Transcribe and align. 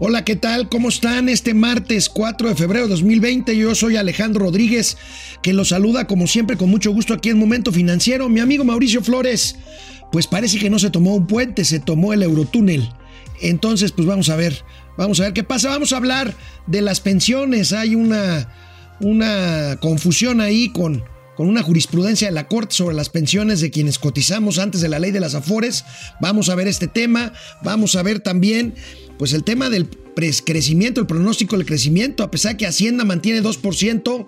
Hola, 0.00 0.24
¿qué 0.24 0.36
tal? 0.36 0.68
¿Cómo 0.68 0.90
están? 0.90 1.28
Este 1.28 1.54
martes 1.54 2.08
4 2.08 2.50
de 2.50 2.54
febrero 2.54 2.84
de 2.84 2.90
2020 2.90 3.56
yo 3.56 3.74
soy 3.74 3.96
Alejandro 3.96 4.44
Rodríguez, 4.44 4.96
que 5.42 5.52
los 5.52 5.70
saluda 5.70 6.06
como 6.06 6.28
siempre 6.28 6.56
con 6.56 6.70
mucho 6.70 6.92
gusto 6.92 7.14
aquí 7.14 7.30
en 7.30 7.38
Momento 7.38 7.72
Financiero. 7.72 8.28
Mi 8.28 8.38
amigo 8.38 8.64
Mauricio 8.64 9.02
Flores, 9.02 9.56
pues 10.12 10.28
parece 10.28 10.60
que 10.60 10.70
no 10.70 10.78
se 10.78 10.90
tomó 10.90 11.16
un 11.16 11.26
puente, 11.26 11.64
se 11.64 11.80
tomó 11.80 12.12
el 12.12 12.22
Eurotúnel. 12.22 12.88
Entonces, 13.40 13.90
pues 13.90 14.06
vamos 14.06 14.28
a 14.28 14.36
ver, 14.36 14.62
vamos 14.96 15.18
a 15.18 15.24
ver 15.24 15.32
qué 15.32 15.42
pasa. 15.42 15.70
Vamos 15.70 15.92
a 15.92 15.96
hablar 15.96 16.32
de 16.68 16.80
las 16.80 17.00
pensiones. 17.00 17.72
Hay 17.72 17.96
una, 17.96 18.54
una 19.00 19.78
confusión 19.80 20.40
ahí 20.40 20.68
con, 20.68 21.02
con 21.36 21.48
una 21.48 21.64
jurisprudencia 21.64 22.28
de 22.28 22.34
la 22.34 22.46
Corte 22.46 22.76
sobre 22.76 22.94
las 22.94 23.08
pensiones 23.08 23.60
de 23.60 23.72
quienes 23.72 23.98
cotizamos 23.98 24.60
antes 24.60 24.80
de 24.80 24.88
la 24.88 25.00
ley 25.00 25.10
de 25.10 25.18
las 25.18 25.34
Afores. 25.34 25.84
Vamos 26.20 26.50
a 26.50 26.54
ver 26.54 26.68
este 26.68 26.86
tema. 26.86 27.32
Vamos 27.64 27.96
a 27.96 28.04
ver 28.04 28.20
también 28.20 28.74
pues 29.18 29.32
el 29.32 29.44
tema 29.44 29.68
del 29.68 29.88
crecimiento, 30.44 31.00
el 31.00 31.06
pronóstico 31.06 31.56
del 31.56 31.66
crecimiento, 31.66 32.22
a 32.22 32.30
pesar 32.30 32.56
que 32.56 32.66
Hacienda 32.66 33.04
mantiene 33.04 33.42
2%, 33.42 34.26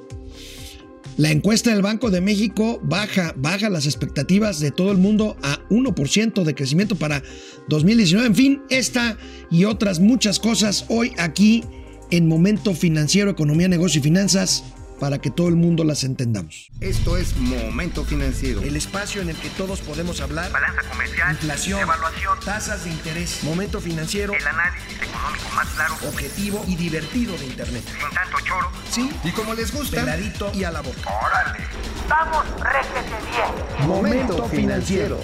la 1.17 1.31
encuesta 1.31 1.71
del 1.71 1.83
Banco 1.83 2.11
de 2.11 2.21
México 2.21 2.81
baja, 2.83 3.35
baja 3.37 3.69
las 3.69 3.87
expectativas 3.87 4.59
de 4.61 4.71
todo 4.71 4.91
el 4.93 4.99
mundo 4.99 5.37
a 5.43 5.61
1% 5.69 6.45
de 6.45 6.55
crecimiento 6.55 6.97
para 6.97 7.23
2019. 7.69 8.27
En 8.27 8.35
fin, 8.35 8.63
esta 8.71 9.19
y 9.51 9.65
otras 9.65 10.01
muchas 10.01 10.39
cosas 10.39 10.87
hoy 10.89 11.13
aquí 11.19 11.65
en 12.11 12.27
Momento 12.27 12.75
Financiero, 12.75 13.31
Economía, 13.31 13.69
Negocio 13.69 14.01
y 14.01 14.03
Finanzas 14.03 14.65
para 15.01 15.19
que 15.19 15.31
todo 15.31 15.49
el 15.49 15.57
mundo 15.57 15.83
las 15.83 16.05
entendamos. 16.05 16.71
Esto 16.81 17.17
es 17.17 17.35
Momento 17.39 18.05
Financiero. 18.05 18.61
El 18.61 18.77
espacio 18.77 19.23
en 19.23 19.31
el 19.31 19.37
que 19.37 19.49
todos 19.51 19.81
podemos 19.81 20.21
hablar. 20.21 20.53
Balanza 20.53 20.83
comercial. 20.89 21.33
Inflación. 21.33 21.81
Evaluación. 21.81 22.39
Tasas 22.45 22.85
de 22.85 22.91
interés. 22.91 23.43
Momento 23.43 23.81
Financiero. 23.81 24.35
El 24.35 24.47
análisis 24.47 24.97
económico 25.01 25.49
más 25.57 25.69
claro. 25.69 25.95
Objetivo 26.07 26.63
y 26.69 26.77
divertido 26.77 27.37
de 27.39 27.47
Internet. 27.47 27.83
Sin 27.87 28.15
tanto 28.15 28.37
choro. 28.47 28.71
Sí. 28.91 29.11
Y 29.25 29.31
como 29.31 29.55
les 29.55 29.73
gusta. 29.73 29.97
Peladito 29.97 30.53
y 30.55 30.65
a 30.65 30.71
la 30.71 30.83
boca. 30.83 31.01
Órale. 31.25 31.65
Vamos, 32.07 32.45
réjete 32.61 33.17
bien. 33.33 33.89
Momento 33.89 34.45
Financiero. 34.49 35.19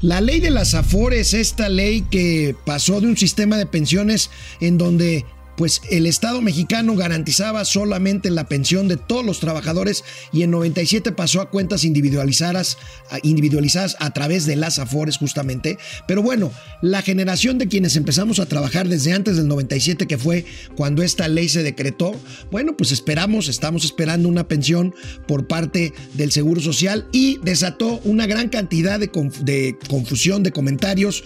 La 0.00 0.20
ley 0.20 0.40
de 0.40 0.50
las 0.50 0.74
AFORES, 0.74 1.34
esta 1.34 1.68
ley 1.68 2.02
que 2.10 2.54
pasó 2.64 3.00
de 3.00 3.08
un 3.08 3.16
sistema 3.16 3.56
de 3.56 3.66
pensiones 3.66 4.30
en 4.60 4.78
donde 4.78 5.24
pues 5.56 5.82
el 5.90 6.06
Estado 6.06 6.40
mexicano 6.42 6.94
garantizaba 6.96 7.64
solamente 7.64 8.30
la 8.30 8.48
pensión 8.48 8.88
de 8.88 8.96
todos 8.96 9.24
los 9.24 9.40
trabajadores 9.40 10.04
y 10.32 10.42
en 10.42 10.50
97 10.50 11.12
pasó 11.12 11.40
a 11.40 11.50
cuentas 11.50 11.84
individualizadas, 11.84 12.78
individualizadas 13.22 13.96
a 14.00 14.10
través 14.12 14.46
de 14.46 14.56
las 14.56 14.78
AFORES 14.78 15.16
justamente. 15.16 15.78
Pero 16.06 16.22
bueno, 16.22 16.52
la 16.82 17.02
generación 17.02 17.58
de 17.58 17.68
quienes 17.68 17.96
empezamos 17.96 18.38
a 18.38 18.46
trabajar 18.46 18.88
desde 18.88 19.12
antes 19.12 19.36
del 19.36 19.48
97, 19.48 20.06
que 20.06 20.18
fue 20.18 20.44
cuando 20.76 21.02
esta 21.02 21.28
ley 21.28 21.48
se 21.48 21.62
decretó, 21.62 22.14
bueno, 22.50 22.76
pues 22.76 22.92
esperamos, 22.92 23.48
estamos 23.48 23.84
esperando 23.84 24.28
una 24.28 24.48
pensión 24.48 24.94
por 25.26 25.46
parte 25.46 25.92
del 26.14 26.32
Seguro 26.32 26.60
Social 26.60 27.08
y 27.12 27.38
desató 27.42 28.00
una 28.04 28.26
gran 28.26 28.48
cantidad 28.48 29.00
de, 29.00 29.10
de 29.42 29.78
confusión 29.88 30.42
de 30.42 30.52
comentarios. 30.52 31.24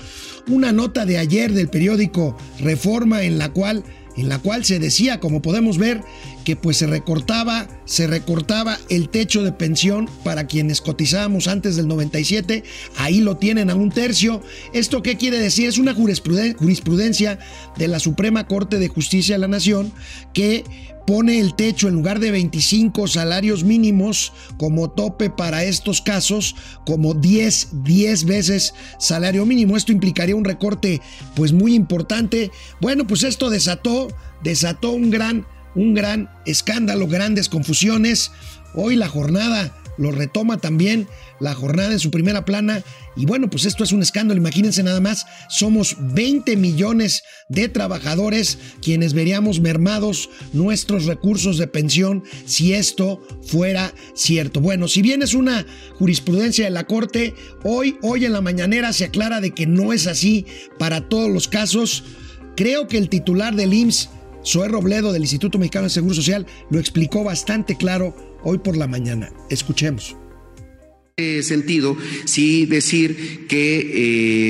Una 0.49 0.73
nota 0.73 1.05
de 1.05 1.19
ayer 1.19 1.53
del 1.53 1.69
periódico 1.69 2.37
Reforma 2.61 3.23
en 3.23 3.39
la 3.39 3.53
cual 3.53 3.85
en 4.17 4.29
la 4.29 4.39
cual 4.39 4.65
se 4.65 4.79
decía, 4.79 5.21
como 5.21 5.43
podemos 5.43 5.79
ver, 5.79 6.03
que 6.45 6.57
pues 6.57 6.79
se 6.79 6.87
recortaba, 6.87 7.69
se 7.85 8.07
recortaba 8.07 8.79
el 8.89 9.09
techo 9.09 9.43
de 9.43 9.53
pensión 9.53 10.09
para 10.25 10.47
quienes 10.47 10.81
cotizábamos 10.81 11.49
antes 11.49 11.77
del 11.77 11.89
97, 11.89 12.65
ahí 12.97 13.21
lo 13.21 13.37
tienen 13.37 13.71
a 13.71 13.75
un 13.75 13.91
tercio. 13.91 14.43
¿Esto 14.73 15.03
qué 15.03 15.17
quiere 15.17 15.39
decir? 15.39 15.69
Es 15.69 15.79
una 15.79 15.95
jurisprudencia 15.95 17.39
de 17.77 17.89
la 17.89 18.01
Suprema 18.01 18.47
Corte 18.47 18.79
de 18.79 18.89
Justicia 18.89 19.35
de 19.35 19.41
la 19.41 19.49
Nación 19.49 19.93
que 20.33 20.65
pone 21.11 21.41
el 21.41 21.57
techo 21.57 21.89
en 21.89 21.95
lugar 21.95 22.21
de 22.21 22.31
25 22.31 23.09
salarios 23.09 23.65
mínimos 23.65 24.33
como 24.59 24.91
tope 24.91 25.29
para 25.29 25.65
estos 25.65 26.01
casos, 26.01 26.55
como 26.87 27.15
10, 27.15 27.83
10 27.83 28.25
veces 28.27 28.75
salario 29.01 29.45
mínimo. 29.45 29.77
Esto 29.77 29.91
implicaría 29.91 30.37
un 30.37 30.45
recorte 30.45 31.01
pues 31.35 31.53
muy 31.53 31.75
importante. 31.75 32.53
Bueno, 32.81 33.09
pues 33.09 33.25
esto 33.25 33.51
desató, 33.51 34.07
desató 34.45 34.93
un 34.93 35.11
gran, 35.11 35.49
un 35.75 35.95
gran 35.95 36.31
escándalo, 36.47 37.09
grandes 37.09 37.49
confusiones. 37.49 38.31
Hoy 38.77 38.95
la 38.95 39.09
jornada 39.09 39.80
lo 40.01 40.11
retoma 40.13 40.57
también 40.57 41.07
la 41.41 41.55
jornada 41.55 41.93
en 41.93 41.99
su 41.99 42.11
primera 42.11 42.47
plana. 42.47 42.83
Y 43.17 43.27
bueno, 43.27 43.51
pues 43.51 43.67
esto 43.67 43.85
es 43.85 43.93
un 43.93 44.01
escándalo. 44.01 44.41
Imagínense 44.41 44.83
nada 44.83 45.01
más, 45.01 45.27
somos 45.51 45.97
20 46.01 46.57
millones 46.57 47.23
de 47.51 47.69
trabajadores 47.69 48.59
quienes 48.81 49.13
veríamos 49.13 49.61
mermados 49.61 50.31
nuestros 50.55 51.05
recursos 51.05 51.59
de 51.59 51.67
pensión 51.67 52.25
si 52.47 52.73
esto 52.73 53.21
fuera 53.47 53.93
cierto. 54.15 54.61
Bueno, 54.61 54.89
si 54.89 55.03
bien 55.03 55.23
es 55.23 55.35
una 55.35 55.67
jurisprudencia 55.99 56.65
de 56.65 56.71
la 56.71 56.87
Corte, 56.87 57.35
hoy, 57.63 57.99
hoy 58.01 58.25
en 58.25 58.33
la 58.33 58.41
mañanera 58.41 58.95
se 58.95 59.05
aclara 59.05 59.43
de 59.43 59.51
que 59.51 59.67
no 59.67 59.93
es 59.93 60.07
así 60.07 60.47
para 60.79 61.11
todos 61.11 61.31
los 61.31 61.47
casos. 61.47 62.05
Creo 62.57 62.89
que 62.89 62.97
el 62.97 63.11
titular 63.11 63.55
del 63.55 63.75
IMSS, 63.75 64.09
Zoé 64.47 64.69
Robledo 64.69 65.13
del 65.13 65.23
Instituto 65.23 65.59
Mexicano 65.59 65.85
de 65.85 65.91
Seguro 65.91 66.15
Social, 66.15 66.47
lo 66.71 66.81
explicó 66.81 67.23
bastante 67.23 67.77
claro 67.77 68.30
hoy 68.43 68.59
por 68.59 68.77
la 68.77 68.87
mañana. 68.87 69.31
Escuchemos 69.49 70.17
sentido, 71.43 71.97
sí 72.25 72.67
decir 72.67 73.47
que 73.47 73.91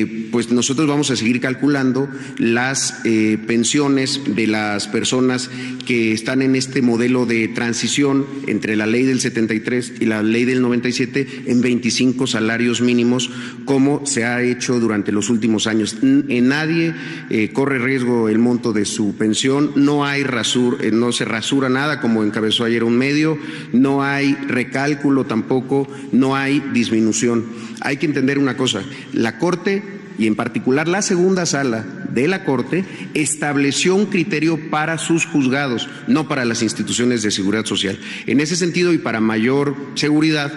eh, 0.03 0.29
pues 0.31 0.51
nosotros 0.51 0.87
vamos 0.87 1.11
a 1.11 1.17
seguir 1.17 1.41
calculando 1.41 2.09
las 2.39 3.01
eh, 3.05 3.39
pensiones 3.47 4.21
de 4.27 4.47
las 4.47 4.87
personas 4.87 5.51
que 5.87 6.13
están 6.13 6.43
en 6.43 6.55
este 6.55 6.83
modelo 6.83 7.27
de 7.27 7.49
transición 7.49 8.27
entre 8.47 8.77
la 8.77 8.87
ley 8.87 9.05
del 9.05 9.21
73 9.21 9.95
y 10.01 10.05
la 10.05 10.23
ley 10.23 10.45
del 10.45 10.63
97 10.63 11.45
en 11.47 11.61
25 11.61 12.27
salarios 12.27 12.81
mínimos, 12.81 13.31
como 13.65 14.07
se 14.07 14.25
ha 14.25 14.43
hecho 14.43 14.79
durante 14.79 15.13
los 15.13 15.31
últimos 15.31 15.67
años. 15.67 15.97
En 16.03 16.49
nadie 16.49 16.95
eh, 17.31 17.51
corre 17.53 17.79
riesgo 17.79 18.29
el 18.29 18.39
monto 18.39 18.73
de 18.73 18.85
su 18.85 19.17
pensión, 19.17 19.73
no 19.75 20.05
hay 20.05 20.23
rasur, 20.23 20.93
no 20.93 21.11
se 21.11 21.25
rasura 21.25 21.69
nada 21.69 22.01
como 22.01 22.23
encabezó 22.23 22.65
ayer 22.65 22.85
un 22.85 22.97
medio, 22.97 23.39
no 23.73 24.05
hay 24.05 24.35
recálculo 24.35 25.25
tampoco, 25.25 25.89
no 26.13 26.37
hay 26.37 26.60
disminución. 26.73 27.47
Hay 27.81 27.97
que 27.97 28.07
entender 28.07 28.39
una 28.39 28.57
cosa, 28.57 28.83
la 29.13 29.39
Corte 29.39 29.83
y 30.19 30.27
en 30.27 30.37
particular 30.37 30.87
la 30.87 31.03
segunda 31.03 31.47
sala 31.47 31.85
de 32.13 32.29
la 32.29 32.45
Corte 32.45 32.85
estableció 33.15 33.95
un 33.95 34.07
criterio 34.07 34.71
para 34.71 34.99
sus 34.99 35.25
juzgados, 35.25 35.89
no 36.07 36.29
para 36.29 36.45
las 36.45 36.63
instituciones 36.63 37.23
de 37.23 37.31
seguridad 37.31 37.65
social. 37.65 37.99
En 38.27 38.41
ese 38.41 38.57
sentido 38.57 38.93
y 38.93 38.99
para 38.99 39.21
mayor 39.21 39.75
seguridad. 39.95 40.53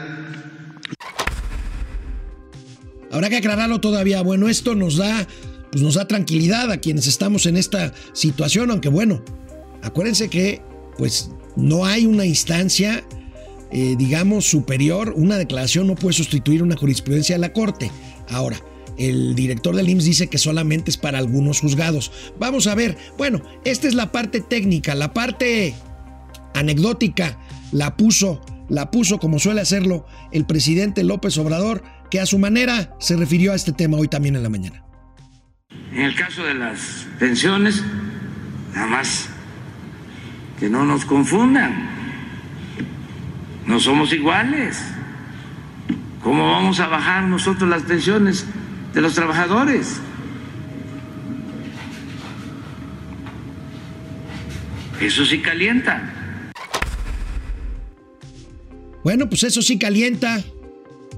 Habrá 3.11 3.29
que 3.29 3.37
aclararlo 3.37 3.79
todavía. 3.79 4.21
Bueno, 4.21 4.49
esto 4.49 4.75
nos 4.75 4.97
da, 4.97 5.27
pues 5.71 5.83
nos 5.83 5.95
da 5.95 6.07
tranquilidad 6.07 6.71
a 6.71 6.77
quienes 6.77 7.07
estamos 7.07 7.45
en 7.45 7.57
esta 7.57 7.93
situación, 8.13 8.71
aunque 8.71 8.89
bueno, 8.89 9.23
acuérdense 9.81 10.29
que 10.29 10.61
pues 10.97 11.29
no 11.55 11.85
hay 11.85 12.05
una 12.05 12.25
instancia 12.25 13.03
eh, 13.75 13.95
digamos, 13.97 14.45
superior, 14.45 15.13
una 15.17 15.35
declaración 15.35 15.87
no 15.87 15.95
puede 15.95 16.13
sustituir 16.13 16.61
una 16.61 16.77
jurisprudencia 16.77 17.35
de 17.35 17.41
la 17.41 17.53
Corte. 17.53 17.89
Ahora, 18.29 18.57
el 18.99 19.33
director 19.33 19.75
del 19.75 19.89
IMSS 19.89 20.05
dice 20.05 20.27
que 20.27 20.37
solamente 20.37 20.91
es 20.91 20.97
para 20.97 21.17
algunos 21.17 21.59
juzgados. 21.59 22.11
Vamos 22.37 22.67
a 22.67 22.75
ver, 22.75 22.95
bueno, 23.17 23.41
esta 23.65 23.87
es 23.87 23.95
la 23.95 24.11
parte 24.11 24.41
técnica, 24.41 24.93
la 24.93 25.11
parte 25.11 25.73
anecdótica 26.53 27.39
la 27.71 27.97
puso, 27.97 28.41
la 28.69 28.91
puso 28.91 29.17
como 29.17 29.39
suele 29.39 29.61
hacerlo 29.61 30.05
el 30.31 30.45
presidente 30.45 31.03
López 31.03 31.35
Obrador, 31.39 31.81
que 32.11 32.19
a 32.19 32.27
su 32.27 32.37
manera 32.37 32.95
se 32.99 33.15
refirió 33.15 33.53
a 33.53 33.55
este 33.55 33.71
tema 33.71 33.97
hoy 33.97 34.07
también 34.07 34.35
en 34.35 34.43
la 34.43 34.49
mañana. 34.49 34.83
En 35.91 36.01
el 36.01 36.15
caso 36.15 36.43
de 36.43 36.53
las 36.53 37.07
pensiones, 37.17 37.83
nada 38.75 38.85
más 38.85 39.29
que 40.59 40.69
no 40.69 40.85
nos 40.85 41.05
confundan 41.05 42.02
no 43.65 43.79
somos 43.79 44.13
iguales. 44.13 44.81
¿Cómo 46.21 46.51
vamos 46.51 46.79
a 46.79 46.87
bajar 46.87 47.23
nosotros 47.25 47.69
las 47.69 47.83
pensiones 47.83 48.45
de 48.93 49.01
los 49.01 49.13
trabajadores? 49.13 49.99
Eso 55.01 55.25
sí 55.25 55.41
calienta. 55.41 56.13
Bueno, 59.03 59.27
pues 59.27 59.43
eso 59.43 59.61
sí 59.61 59.77
calienta. 59.77 60.41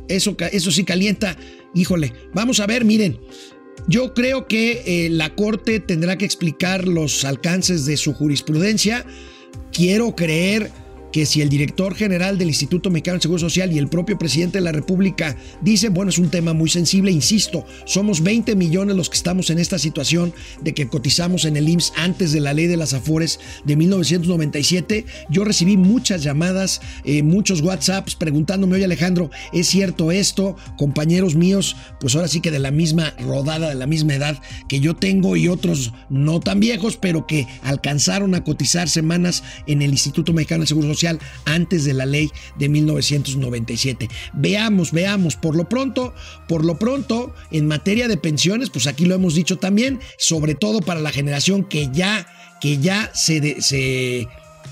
Eso, 0.08 0.36
eso 0.52 0.72
sí 0.72 0.84
calienta. 0.84 1.38
Híjole, 1.76 2.14
vamos 2.34 2.60
a 2.60 2.66
ver, 2.66 2.84
miren. 2.84 3.20
Yo 3.88 4.16
creo 4.16 4.48
que 4.48 4.82
eh, 4.86 5.10
la 5.12 5.36
Corte 5.36 5.80
tendrá 5.80 6.18
que 6.18 6.26
explicar 6.26 6.88
los 6.88 7.24
alcances 7.26 7.86
de 7.86 7.98
su 7.98 8.14
jurisprudencia. 8.14 9.06
Quiero 9.72 10.16
creer 10.16 10.72
que 11.16 11.26
si 11.26 11.42
el 11.42 11.48
director 11.48 11.96
general 11.96 12.38
del 12.38 12.50
Instituto 12.50 12.90
Mexicano 12.90 13.16
de 13.16 13.22
Seguro 13.22 13.40
Social 13.40 13.72
y 13.72 13.78
el 13.78 13.88
propio 13.88 14.18
presidente 14.18 14.58
de 14.58 14.66
la 14.66 14.74
República 14.74 15.38
dicen, 15.62 15.94
bueno, 15.94 16.10
es 16.10 16.18
un 16.18 16.30
tema 16.30 16.52
muy 16.52 16.70
sensible, 16.70 17.10
insisto, 17.10 17.66
somos 17.86 18.22
20 18.22 18.54
millones 18.58 18.98
los 18.98 19.10
que 19.10 19.16
estamos 19.16 19.50
en 19.50 19.58
esta 19.58 19.80
situación 19.80 20.34
de 20.62 20.74
que 20.74 20.90
cotizamos 20.90 21.46
en 21.46 21.56
el 21.56 21.70
IMSS 21.70 21.94
antes 21.96 22.34
de 22.34 22.42
la 22.42 22.52
ley 22.52 22.68
de 22.68 22.76
las 22.76 22.94
Afores 22.94 23.40
de 23.64 23.78
1997. 23.78 25.06
Yo 25.30 25.46
recibí 25.46 25.78
muchas 25.78 26.22
llamadas, 26.22 26.82
eh, 27.06 27.24
muchos 27.24 27.62
WhatsApps 27.62 28.16
preguntándome, 28.16 28.76
oye 28.76 28.84
Alejandro, 28.84 29.32
¿es 29.54 29.68
cierto 29.68 30.12
esto? 30.12 30.58
Compañeros 30.78 31.36
míos, 31.36 31.78
pues 32.02 32.14
ahora 32.16 32.28
sí 32.28 32.42
que 32.42 32.52
de 32.52 32.60
la 32.60 32.72
misma 32.72 33.14
rodada, 33.20 33.70
de 33.70 33.76
la 33.76 33.88
misma 33.88 34.16
edad 34.16 34.42
que 34.68 34.82
yo 34.82 34.98
tengo 34.98 35.38
y 35.38 35.48
otros 35.48 35.94
no 36.10 36.42
tan 36.42 36.60
viejos, 36.60 36.98
pero 36.98 37.26
que 37.26 37.48
alcanzaron 37.64 38.36
a 38.36 38.44
cotizar 38.44 38.90
semanas 38.90 39.44
en 39.66 39.82
el 39.82 39.92
Instituto 39.92 40.34
Mexicano 40.34 40.60
del 40.60 40.68
Seguro 40.68 40.90
Social 40.90 41.05
antes 41.46 41.86
de 41.86 41.94
la 41.94 42.06
ley 42.06 42.32
de 42.58 42.70
1997. 42.70 44.10
Veamos, 44.34 44.92
veamos, 44.92 45.36
por 45.36 45.56
lo 45.56 45.70
pronto, 45.70 46.14
por 46.48 46.66
lo 46.66 46.78
pronto, 46.78 47.34
en 47.52 47.68
materia 47.68 48.08
de 48.08 48.18
pensiones, 48.18 48.70
pues 48.70 48.88
aquí 48.88 49.06
lo 49.06 49.16
hemos 49.16 49.36
dicho 49.36 49.58
también, 49.58 50.00
sobre 50.18 50.56
todo 50.56 50.82
para 50.82 51.00
la 51.00 51.12
generación 51.12 51.64
que 51.64 51.90
ya, 51.92 52.28
que 52.62 52.78
ya 52.78 53.12
se, 53.14 53.62
se 53.62 54.28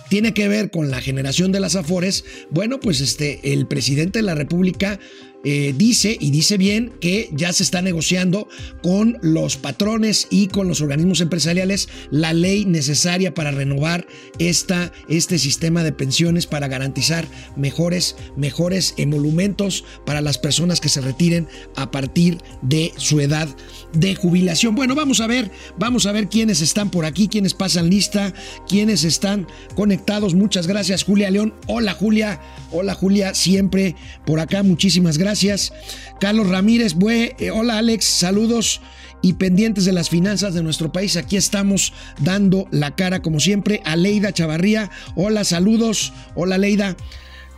tiene 0.10 0.34
que 0.34 0.48
ver 0.48 0.70
con 0.70 0.92
la 0.92 1.02
generación 1.02 1.52
de 1.52 1.60
las 1.60 1.76
Afores, 1.76 2.24
bueno, 2.50 2.80
pues 2.80 3.02
este, 3.02 3.54
el 3.54 3.68
presidente 3.68 4.20
de 4.20 4.24
la 4.24 4.36
República 4.36 5.00
eh, 5.46 5.74
dice, 5.76 6.16
y 6.18 6.32
dice 6.32 6.58
bien, 6.58 6.94
que 7.02 7.30
ya 7.34 7.52
se 7.52 7.64
está 7.64 7.82
negociando 7.82 8.48
con 8.82 9.18
los 9.22 9.58
patrones 9.58 10.28
y 10.30 10.48
con 10.48 10.70
los 10.70 10.80
organismos 10.80 11.20
empresariales 11.20 11.90
la 12.12 12.32
ley 12.32 12.64
necesaria 12.64 13.34
para 13.34 13.52
renovar 13.52 14.08
esta, 14.40 14.94
este 15.10 15.38
sistema 15.40 15.84
de 15.84 15.92
pensiones 15.92 16.48
para 16.48 16.70
garantizar 16.70 17.28
mejores, 17.58 18.16
mejores 18.38 18.94
emolumentos 18.96 19.84
para 20.06 20.22
las 20.22 20.38
personas 20.38 20.80
que 20.80 20.88
se 20.88 21.02
retiren 21.02 21.50
a 21.76 21.92
partir 21.92 22.38
de 22.62 22.94
su 22.96 23.20
edad 23.20 23.54
de 23.92 24.16
jubilación. 24.16 24.76
Bueno, 24.76 24.96
vamos 24.96 25.20
a 25.20 25.28
ver, 25.28 25.52
vamos 25.78 26.06
a 26.06 26.14
ver 26.14 26.30
quiénes 26.30 26.62
están 26.62 26.90
por 26.90 27.04
aquí, 27.04 27.28
quiénes 27.28 27.54
pasan 27.54 27.90
lista, 27.90 28.34
quiénes 28.70 29.04
están 29.04 29.46
conectados. 29.76 30.36
Muchas 30.36 30.68
gracias, 30.68 31.04
Julia 31.04 31.30
León. 31.30 31.54
Hola, 31.68 31.94
Julia. 31.94 32.40
Hola, 32.72 32.96
Julia, 32.96 33.34
siempre 33.34 33.98
por 34.26 34.40
acá. 34.40 34.64
Muchísimas 34.64 35.18
gracias 35.18 35.33
gracias. 35.34 35.74
Carlos 36.20 36.48
Ramírez, 36.48 36.96
eh, 37.10 37.50
hola 37.50 37.80
Alex, 37.80 38.06
saludos 38.06 38.82
y 39.24 39.34
pendientes 39.34 39.84
de 39.84 39.92
las 39.92 40.08
finanzas 40.08 40.54
de 40.54 40.62
nuestro 40.62 40.92
país. 40.92 41.18
Aquí 41.18 41.38
estamos 41.38 41.92
dando 42.20 42.68
la 42.70 42.96
cara 42.96 43.24
como 43.24 43.40
siempre. 43.40 43.82
A 43.84 43.96
Leida 43.96 44.32
Chavarría, 44.32 44.92
hola, 45.16 45.44
saludos. 45.44 46.14
Hola 46.36 46.60
Leida. 46.60 46.96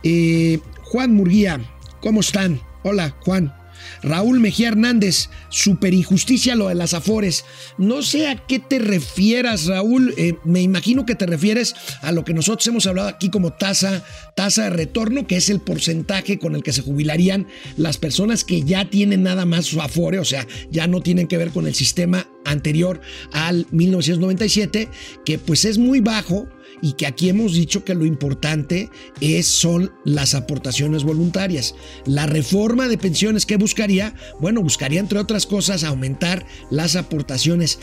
Eh, 0.04 0.60
Juan 0.84 1.12
Murguía, 1.12 1.60
¿cómo 2.00 2.20
están? 2.20 2.62
Hola 2.82 3.14
Juan. 3.26 3.54
Raúl 4.02 4.40
Mejía 4.40 4.68
Hernández, 4.68 5.30
super 5.48 5.94
injusticia 5.94 6.54
lo 6.54 6.68
de 6.68 6.74
las 6.74 6.94
afores. 6.94 7.44
No 7.78 8.02
sé 8.02 8.28
a 8.28 8.36
qué 8.36 8.58
te 8.58 8.78
refieras, 8.78 9.66
Raúl. 9.66 10.14
Eh, 10.16 10.34
me 10.44 10.62
imagino 10.62 11.06
que 11.06 11.14
te 11.14 11.26
refieres 11.26 11.74
a 12.02 12.12
lo 12.12 12.24
que 12.24 12.34
nosotros 12.34 12.66
hemos 12.66 12.86
hablado 12.86 13.08
aquí 13.08 13.30
como 13.30 13.52
tasa, 13.52 14.04
tasa 14.34 14.64
de 14.64 14.70
retorno, 14.70 15.26
que 15.26 15.36
es 15.36 15.50
el 15.50 15.60
porcentaje 15.60 16.38
con 16.38 16.54
el 16.54 16.62
que 16.62 16.72
se 16.72 16.82
jubilarían 16.82 17.46
las 17.76 17.98
personas 17.98 18.44
que 18.44 18.62
ya 18.62 18.88
tienen 18.90 19.22
nada 19.22 19.44
más 19.44 19.66
su 19.66 19.80
afore, 19.80 20.18
o 20.18 20.24
sea, 20.24 20.46
ya 20.70 20.86
no 20.86 21.00
tienen 21.00 21.26
que 21.26 21.36
ver 21.36 21.50
con 21.50 21.66
el 21.66 21.74
sistema 21.74 22.26
anterior 22.44 23.00
al 23.32 23.66
1997, 23.70 24.88
que 25.24 25.38
pues 25.38 25.64
es 25.64 25.78
muy 25.78 26.00
bajo 26.00 26.48
y 26.82 26.92
que 26.92 27.06
aquí 27.06 27.28
hemos 27.28 27.54
dicho 27.54 27.84
que 27.84 27.94
lo 27.94 28.04
importante 28.04 28.90
es, 29.20 29.46
son 29.46 29.92
las 30.04 30.34
aportaciones 30.34 31.04
voluntarias. 31.04 31.74
La 32.04 32.26
reforma 32.26 32.88
de 32.88 32.98
pensiones 32.98 33.46
que 33.46 33.56
buscaría, 33.56 34.14
bueno, 34.40 34.62
buscaría 34.62 35.00
entre 35.00 35.18
otras 35.18 35.46
cosas 35.46 35.84
aumentar 35.84 36.46
las 36.70 36.96
aportaciones 36.96 37.78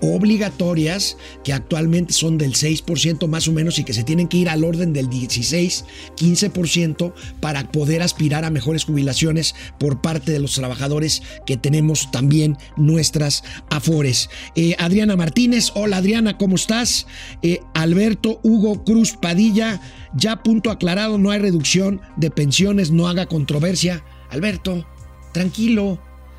obligatorias 0.00 1.16
que 1.44 1.52
actualmente 1.52 2.12
son 2.12 2.38
del 2.38 2.54
6% 2.54 3.26
más 3.28 3.48
o 3.48 3.52
menos 3.52 3.78
y 3.78 3.84
que 3.84 3.92
se 3.92 4.04
tienen 4.04 4.28
que 4.28 4.38
ir 4.38 4.48
al 4.48 4.64
orden 4.64 4.92
del 4.92 5.08
16, 5.08 5.84
15% 6.16 7.12
para 7.40 7.70
poder 7.70 8.02
aspirar 8.02 8.44
a 8.44 8.50
mejores 8.50 8.84
jubilaciones 8.84 9.54
por 9.78 10.00
parte 10.00 10.32
de 10.32 10.38
los 10.38 10.54
trabajadores 10.54 11.22
que 11.46 11.56
tenemos 11.56 12.10
también 12.10 12.56
nuestras 12.76 13.44
afores. 13.70 14.30
Eh, 14.54 14.76
Adriana 14.78 15.16
Martínez, 15.16 15.72
hola 15.74 15.98
Adriana, 15.98 16.38
¿cómo 16.38 16.56
estás? 16.56 17.06
Eh, 17.42 17.60
Alberto 17.74 18.40
Hugo 18.42 18.84
Cruz 18.84 19.16
Padilla, 19.20 19.80
ya 20.14 20.42
punto 20.42 20.70
aclarado, 20.70 21.18
no 21.18 21.30
hay 21.30 21.38
reducción 21.38 22.00
de 22.16 22.30
pensiones, 22.30 22.90
no 22.90 23.08
haga 23.08 23.26
controversia. 23.26 24.04
Alberto, 24.30 24.86
tranquilo, 25.32 25.98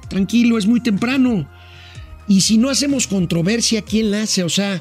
tranquilo, 0.09 0.57
es 0.57 0.67
muy 0.67 0.81
temprano. 0.81 1.49
Y 2.29 2.41
si 2.41 2.57
no 2.57 2.69
hacemos 2.69 3.07
controversia, 3.07 3.81
¿quién 3.81 4.11
la 4.11 4.21
hace? 4.21 4.43
O 4.43 4.49
sea, 4.49 4.79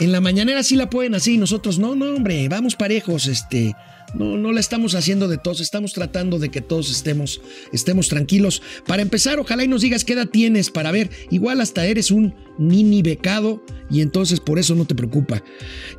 en 0.00 0.10
la 0.10 0.20
mañanera 0.20 0.62
sí 0.64 0.74
la 0.74 0.90
pueden 0.90 1.14
y 1.24 1.38
nosotros 1.38 1.78
no, 1.78 1.94
no, 1.94 2.14
hombre, 2.14 2.48
vamos 2.48 2.74
parejos, 2.74 3.28
este. 3.28 3.74
No, 4.12 4.36
no 4.36 4.52
la 4.52 4.60
estamos 4.60 4.94
haciendo 4.94 5.26
de 5.26 5.38
todos, 5.38 5.60
estamos 5.60 5.92
tratando 5.92 6.38
de 6.38 6.48
que 6.48 6.60
todos 6.60 6.90
estemos, 6.90 7.40
estemos 7.72 8.08
tranquilos. 8.08 8.62
Para 8.86 9.02
empezar, 9.02 9.40
ojalá 9.40 9.64
y 9.64 9.68
nos 9.68 9.82
digas 9.82 10.04
qué 10.04 10.12
edad 10.12 10.28
tienes 10.28 10.70
para 10.70 10.92
ver. 10.92 11.10
Igual 11.30 11.60
hasta 11.60 11.86
eres 11.86 12.10
un 12.10 12.34
mini 12.58 13.02
becado 13.02 13.64
y 13.90 14.02
entonces 14.02 14.38
por 14.40 14.58
eso 14.58 14.74
no 14.74 14.84
te 14.84 14.94
preocupa. 14.94 15.42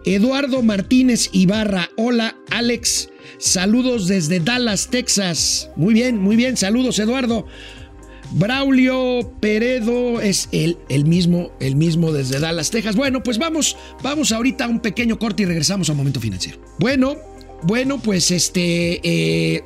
Eduardo 0.06 0.62
Martínez 0.62 1.30
Ibarra, 1.33 1.89
hola 1.98 2.38
Alex, 2.51 3.10
saludos 3.38 4.07
desde 4.07 4.39
Dallas, 4.39 4.89
Texas. 4.89 5.69
Muy 5.75 5.94
bien, 5.94 6.18
muy 6.18 6.36
bien, 6.36 6.56
saludos 6.56 7.00
Eduardo. 7.00 7.45
Braulio 8.31 9.31
Peredo 9.39 10.22
es 10.22 10.50
el, 10.51 10.77
el, 10.89 11.06
mismo, 11.06 11.51
el 11.60 11.75
mismo 11.75 12.12
desde 12.12 12.39
Dallas, 12.39 12.72
Texas. 12.72 12.95
Bueno, 12.95 13.24
pues 13.24 13.38
vamos, 13.38 13.77
vamos 14.01 14.31
ahorita 14.31 14.66
a 14.66 14.68
un 14.68 14.80
pequeño 14.80 15.18
corte 15.19 15.44
y 15.44 15.45
regresamos 15.45 15.89
a 15.89 15.94
Momento 15.94 16.19
Financiero. 16.19 16.60
Bueno, 16.80 17.16
bueno, 17.63 18.00
pues 18.00 18.31
este, 18.31 19.00
eh, 19.04 19.63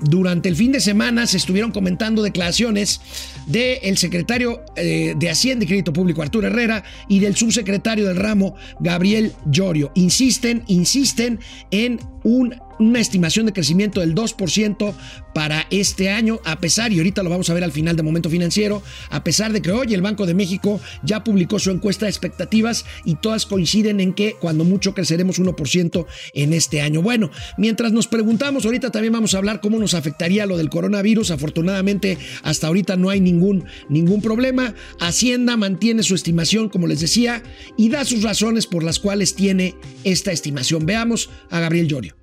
durante 0.00 0.48
el 0.48 0.56
fin 0.56 0.72
de 0.72 0.80
semana 0.80 1.26
se 1.26 1.36
estuvieron 1.36 1.72
comentando 1.72 2.22
declaraciones 2.22 3.00
del 3.46 3.98
secretario 3.98 4.62
eh, 4.76 5.14
de 5.16 5.30
Hacienda 5.30 5.64
y 5.64 5.68
Crédito 5.68 5.92
Público 5.92 6.22
Arturo 6.22 6.46
Herrera 6.46 6.84
y 7.08 7.20
del 7.20 7.36
subsecretario 7.36 8.06
del 8.06 8.16
ramo 8.16 8.54
Gabriel 8.80 9.32
Llorio. 9.46 9.92
Insisten, 9.94 10.62
insisten 10.66 11.40
en 11.70 12.00
un 12.24 12.54
una 12.80 12.98
estimación 12.98 13.46
de 13.46 13.52
crecimiento 13.52 14.00
del 14.00 14.14
2% 14.14 14.94
para 15.34 15.66
este 15.70 16.10
año, 16.10 16.40
a 16.44 16.58
pesar, 16.58 16.92
y 16.92 16.98
ahorita 16.98 17.22
lo 17.22 17.30
vamos 17.30 17.48
a 17.50 17.54
ver 17.54 17.62
al 17.62 17.72
final 17.72 17.94
del 17.94 18.04
momento 18.04 18.30
financiero, 18.30 18.82
a 19.10 19.22
pesar 19.22 19.52
de 19.52 19.62
que 19.62 19.70
hoy 19.70 19.94
el 19.94 20.02
Banco 20.02 20.26
de 20.26 20.34
México 20.34 20.80
ya 21.04 21.22
publicó 21.22 21.58
su 21.58 21.70
encuesta 21.70 22.06
de 22.06 22.10
expectativas 22.10 22.84
y 23.04 23.14
todas 23.16 23.46
coinciden 23.46 24.00
en 24.00 24.14
que 24.14 24.34
cuando 24.40 24.64
mucho 24.64 24.94
creceremos 24.94 25.40
1% 25.40 26.06
en 26.34 26.52
este 26.52 26.80
año. 26.80 27.02
Bueno, 27.02 27.30
mientras 27.58 27.92
nos 27.92 28.08
preguntamos, 28.08 28.64
ahorita 28.64 28.90
también 28.90 29.12
vamos 29.12 29.34
a 29.34 29.38
hablar 29.38 29.60
cómo 29.60 29.78
nos 29.78 29.94
afectaría 29.94 30.46
lo 30.46 30.56
del 30.56 30.70
coronavirus. 30.70 31.30
Afortunadamente, 31.30 32.18
hasta 32.42 32.66
ahorita 32.66 32.96
no 32.96 33.10
hay 33.10 33.20
ningún, 33.20 33.64
ningún 33.88 34.22
problema. 34.22 34.74
Hacienda 34.98 35.56
mantiene 35.56 36.02
su 36.02 36.14
estimación, 36.14 36.70
como 36.70 36.86
les 36.86 37.00
decía, 37.00 37.42
y 37.76 37.90
da 37.90 38.04
sus 38.04 38.22
razones 38.22 38.66
por 38.66 38.82
las 38.82 38.98
cuales 38.98 39.34
tiene 39.34 39.74
esta 40.04 40.32
estimación. 40.32 40.86
Veamos 40.86 41.30
a 41.50 41.60
Gabriel 41.60 41.86
Llorio. 41.86 42.19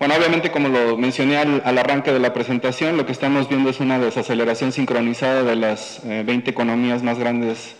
Bueno, 0.00 0.14
obviamente, 0.16 0.50
como 0.50 0.70
lo 0.70 0.96
mencioné 0.96 1.36
al, 1.36 1.76
arranque 1.76 2.10
de 2.10 2.20
la 2.20 2.32
presentación, 2.32 2.96
lo 2.96 3.04
que 3.04 3.12
estamos 3.12 3.50
viendo 3.50 3.68
es 3.68 3.80
una 3.80 3.98
desaceleración 3.98 4.72
sincronizada 4.72 5.42
de 5.42 5.56
las 5.56 6.00
20 6.02 6.32
eh, 6.32 6.42
economías 6.46 7.02
más 7.02 7.18
grandes 7.18 7.76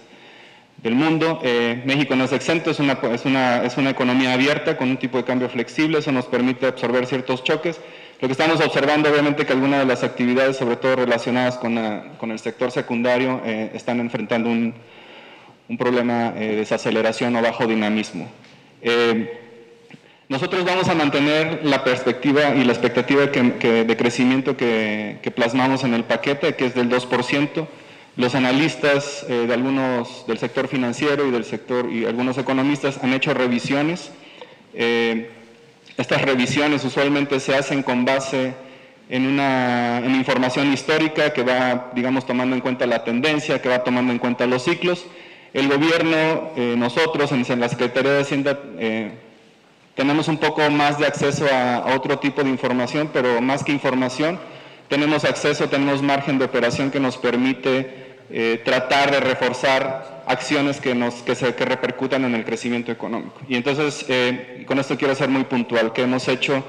del 0.82 0.96
mundo. 0.96 1.40
Eh, 1.42 1.82
México 1.86 2.14
no 2.16 2.24
es 2.24 2.32
exento, 2.32 2.72
es 2.72 2.78
una, 2.78 2.98
es, 3.10 3.24
una, 3.24 3.64
es 3.64 3.78
una 3.78 3.88
economía 3.88 4.34
abierta 4.34 4.76
con 4.76 4.90
un 4.90 4.98
tipo 4.98 5.16
de 5.16 5.24
cambio 5.24 5.48
flexible, 5.48 6.00
eso 6.00 6.12
nos 6.12 6.26
permite 6.26 6.66
absorber 6.66 7.06
ciertos 7.06 7.42
choques. 7.42 7.80
Lo 8.20 8.28
que 8.28 8.32
estamos 8.32 8.60
observando, 8.60 9.10
obviamente, 9.10 9.46
que 9.46 9.54
algunas 9.54 9.78
de 9.78 9.86
las 9.86 10.04
actividades, 10.04 10.58
sobre 10.58 10.76
todo 10.76 10.96
relacionadas 10.96 11.56
con, 11.56 11.80
con 12.18 12.32
el 12.32 12.38
sector 12.38 12.70
secundario, 12.70 13.40
eh, 13.46 13.70
están 13.72 13.98
enfrentando 13.98 14.50
un, 14.50 14.74
un 15.70 15.78
problema 15.78 16.32
de 16.32 16.56
desaceleración 16.56 17.34
o 17.36 17.40
bajo 17.40 17.66
dinamismo. 17.66 18.28
Nosotros 20.30 20.64
vamos 20.64 20.88
a 20.88 20.94
mantener 20.94 21.62
la 21.64 21.82
perspectiva 21.82 22.54
y 22.54 22.62
la 22.62 22.70
expectativa 22.72 23.26
de 23.26 23.96
crecimiento 23.98 24.56
que, 24.56 25.18
plasmamos 25.34 25.82
en 25.82 25.92
el 25.92 26.04
paquete, 26.04 26.54
que 26.54 26.66
es 26.66 26.74
del 26.76 26.88
2%. 26.88 27.66
Los 28.14 28.36
analistas 28.36 29.26
eh, 29.28 29.46
de 29.48 29.52
algunos 29.52 30.24
del 30.28 30.38
sector 30.38 30.68
financiero 30.68 31.26
y 31.26 31.32
del 31.32 31.44
sector 31.44 31.90
y 31.90 32.04
algunos 32.04 32.38
economistas 32.38 33.02
han 33.02 33.12
hecho 33.12 33.34
revisiones. 33.34 34.12
Eh, 34.72 35.30
estas 35.96 36.22
revisiones 36.22 36.84
usualmente 36.84 37.40
se 37.40 37.56
hacen 37.56 37.82
con 37.82 38.04
base 38.04 38.54
en 39.08 39.26
una 39.26 40.00
información 40.06 40.72
histórica 40.72 41.32
que 41.32 41.42
va, 41.42 41.90
digamos, 41.92 42.24
tomando 42.24 42.54
en 42.54 42.62
cuenta 42.62 42.86
la 42.86 43.02
tendencia, 43.02 43.60
que 43.60 43.68
va 43.68 43.82
tomando 43.82 44.12
en 44.12 44.20
cuenta 44.20 44.46
los 44.46 44.62
ciclos. 44.62 45.06
El 45.52 45.66
gobierno, 45.66 46.52
eh, 46.54 46.76
nosotros 46.78 47.32
en 47.32 47.58
la 47.58 47.68
Secretaría 47.68 48.12
de 48.12 48.20
Hacienda, 48.20 48.60
tenemos 49.94 50.28
un 50.28 50.38
poco 50.38 50.68
más 50.70 50.98
de 50.98 51.06
acceso 51.06 51.46
a, 51.52 51.94
otro 51.94 52.18
tipo 52.18 52.42
de 52.42 52.50
información, 52.50 53.10
pero 53.12 53.40
más 53.40 53.64
que 53.64 53.72
información, 53.72 54.38
tenemos 54.88 55.24
acceso, 55.24 55.68
tenemos 55.68 56.02
margen 56.02 56.38
de 56.38 56.44
operación 56.44 56.90
que 56.90 57.00
nos 57.00 57.16
permite 57.16 58.16
eh, 58.30 58.60
tratar 58.64 59.10
de 59.10 59.20
reforzar 59.20 60.24
acciones 60.26 60.80
que, 60.80 60.94
nos, 60.94 61.14
que, 61.16 61.34
se, 61.34 61.54
que 61.54 61.64
repercutan 61.64 62.24
en 62.24 62.34
el 62.34 62.44
crecimiento 62.44 62.92
económico. 62.92 63.40
Y 63.48 63.56
entonces, 63.56 64.04
eh, 64.08 64.64
con 64.66 64.78
esto 64.78 64.96
quiero 64.96 65.14
ser 65.14 65.28
muy 65.28 65.44
puntual, 65.44 65.92
¿qué 65.92 66.02
hemos 66.02 66.26
hecho 66.28 66.64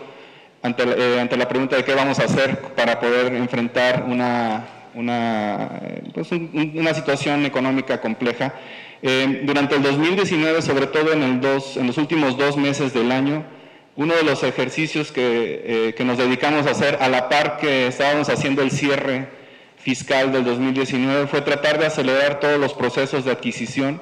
ante, 0.63 0.84
eh, 0.84 1.20
ante, 1.20 1.38
la 1.38 1.48
pregunta 1.48 1.75
de 1.75 1.84
qué 1.84 1.96
vamos 1.96 2.20
a 2.20 2.25
hacer 2.25 2.60
para 2.75 3.00
poder 3.00 3.34
enfrentar 3.34 4.06
una, 4.08 4.66
una, 4.94 5.82
pues 6.13 6.32
una 6.32 6.94
situación 6.94 7.46
económica 7.46 8.00
compleja. 8.00 8.54
Eh, 9.03 9.41
durante 9.43 9.75
el 9.75 9.81
2019, 9.81 10.62
sobre 10.62 10.88
todo 10.88 11.12
en, 11.13 11.41
los 11.41 11.98
últimos 11.98 12.38
dos 12.38 12.55
meses 12.58 12.93
del 12.93 13.12
año, 13.12 13.43
uno 13.96 14.15
de 14.15 14.24
los 14.24 14.43
ejercicios 14.43 15.12
que, 15.12 15.62
eh, 15.65 15.93
que, 15.96 16.05
nos 16.05 16.17
dedicamos 16.17 16.67
a 16.67 16.72
hacer 16.72 16.98
a 17.01 17.10
la 17.10 17.27
par 17.27 17.58
que 17.58 17.88
estábamos 17.88 18.29
haciendo 18.29 18.62
el 18.62 18.72
cierre 18.72 19.27
fiscal 19.77 20.31
del 20.31 20.43
2019 20.46 21.27
fue 21.27 21.41
tratar 21.41 21.79
de 21.79 21.88
acelerar 21.88 22.39
todos 22.39 22.60
los 22.60 22.74
procesos 22.74 23.25
de 23.25 23.31
adquisición 23.31 24.01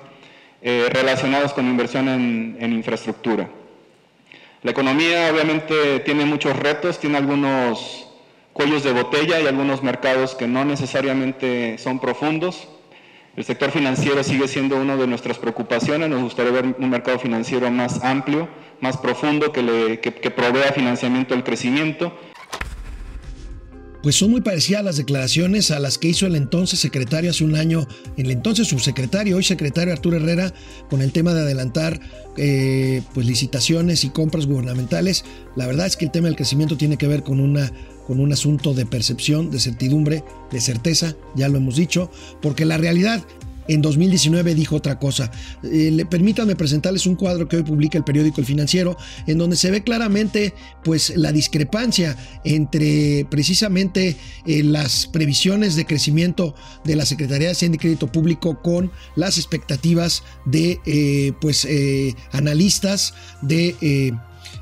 eh, 0.62 0.88
relacionados 0.92 1.54
con 1.54 1.66
inversión 1.66 2.10
en, 2.10 2.58
en 2.60 2.74
infraestructura. 2.74 3.50
La 4.62 4.72
economía 4.72 5.32
obviamente 5.32 6.02
tiene 6.02 6.26
muchos 6.26 6.54
retos, 6.58 7.00
tiene 7.00 7.18
algunos 7.18 8.10
cuellos 8.52 8.84
de 8.84 8.92
botella 8.92 9.40
y 9.40 9.48
algunos 9.48 9.82
mercados 9.82 10.36
que 10.36 10.48
no 10.48 10.66
necesariamente 10.66 11.78
son 11.78 12.00
profundos. 12.00 12.68
El 13.40 13.46
sector 13.46 13.72
financiero 13.72 14.22
sigue 14.22 14.50
siendo 14.50 14.76
una 14.76 14.98
de 14.98 15.08
nuestras 15.08 15.38
preocupaciones. 15.38 16.10
Nos 16.10 16.22
gustaría 16.22 16.52
ver 16.52 16.76
un 16.78 16.90
mercado 16.90 17.18
financiero 17.20 17.72
más 17.72 18.04
amplio, 18.04 18.50
más 18.82 18.98
profundo, 18.98 19.54
que, 19.54 20.34
provea 20.36 20.74
financiamiento 20.74 21.34
al 21.34 21.46
crecimiento 21.46 22.12
pues 24.02 24.16
son 24.16 24.32
muy 24.32 24.40
parecidas 24.40 24.82
las 24.84 24.96
declaraciones 24.96 25.72
a 25.72 25.80
las 25.80 25.98
que 25.98 26.08
hizo 26.08 26.26
el 26.26 26.38
entonces 26.38 26.80
secretario 26.80 27.32
hace 27.32 27.44
un 27.44 27.56
año, 27.56 27.86
el 28.16 28.32
entonces 28.32 28.70
subsecretario, 28.70 29.36
hoy 29.36 29.44
secretario 29.44 29.92
Arturo 29.92 30.16
Herrera, 30.16 30.54
con 30.90 31.02
el 31.02 31.12
tema 31.12 31.34
de 31.34 31.42
adelantar 31.42 32.00
eh, 32.38 33.02
pues 33.14 33.28
licitaciones 33.28 34.06
y 34.06 34.10
compras 34.10 34.46
gubernamentales. 34.46 35.26
La 35.58 35.68
verdad 35.68 35.86
es 35.86 35.98
que 35.98 36.06
el 36.06 36.12
tema 36.12 36.28
del 36.28 36.38
crecimiento 36.38 36.78
tiene 36.78 36.96
que 36.96 37.08
ver 37.08 37.24
con 37.24 37.42
una 37.42 37.74
con 38.10 38.20
un 38.20 38.34
asunto 38.34 38.74
de 38.74 38.88
percepción, 38.88 39.52
de 39.52 39.60
certidumbre, 39.60 40.24
de 40.52 40.60
certeza, 40.60 41.16
ya 41.36 41.48
lo 41.48 41.58
hemos 41.58 41.76
dicho, 41.76 42.10
porque 42.42 42.66
la 42.66 42.76
realidad 42.76 43.24
en 43.68 43.84
2019 43.84 44.56
dijo 44.56 44.78
otra 44.78 44.98
cosa. 44.98 45.30
Eh, 45.62 46.04
permítanme 46.10 46.56
presentarles 46.56 47.06
un 47.06 47.14
cuadro 47.14 47.48
que 47.48 47.58
hoy 47.58 47.62
publica 47.62 48.00
el 48.00 48.04
periódico 48.04 48.42
El 48.42 48.48
Financiero, 48.48 48.98
en 49.28 49.38
donde 49.38 49.56
se 49.56 49.70
ve 49.70 49.84
claramente 49.84 50.56
pues, 50.84 51.16
la 51.18 51.32
discrepancia 51.32 52.18
entre 52.44 53.28
precisamente 53.30 54.18
eh, 54.48 54.64
las 54.64 55.06
previsiones 55.06 55.76
de 55.76 55.86
crecimiento 55.86 56.56
de 56.86 56.96
la 56.96 57.06
Secretaría 57.06 57.50
de 57.50 57.54
Hacienda 57.54 57.76
y 57.76 57.80
Crédito 57.80 58.12
Público 58.12 58.60
con 58.60 58.92
las 59.16 59.38
expectativas 59.38 60.24
de 60.48 60.80
eh, 60.88 61.34
pues, 61.40 61.68
analistas, 62.32 63.14
de 63.44 64.16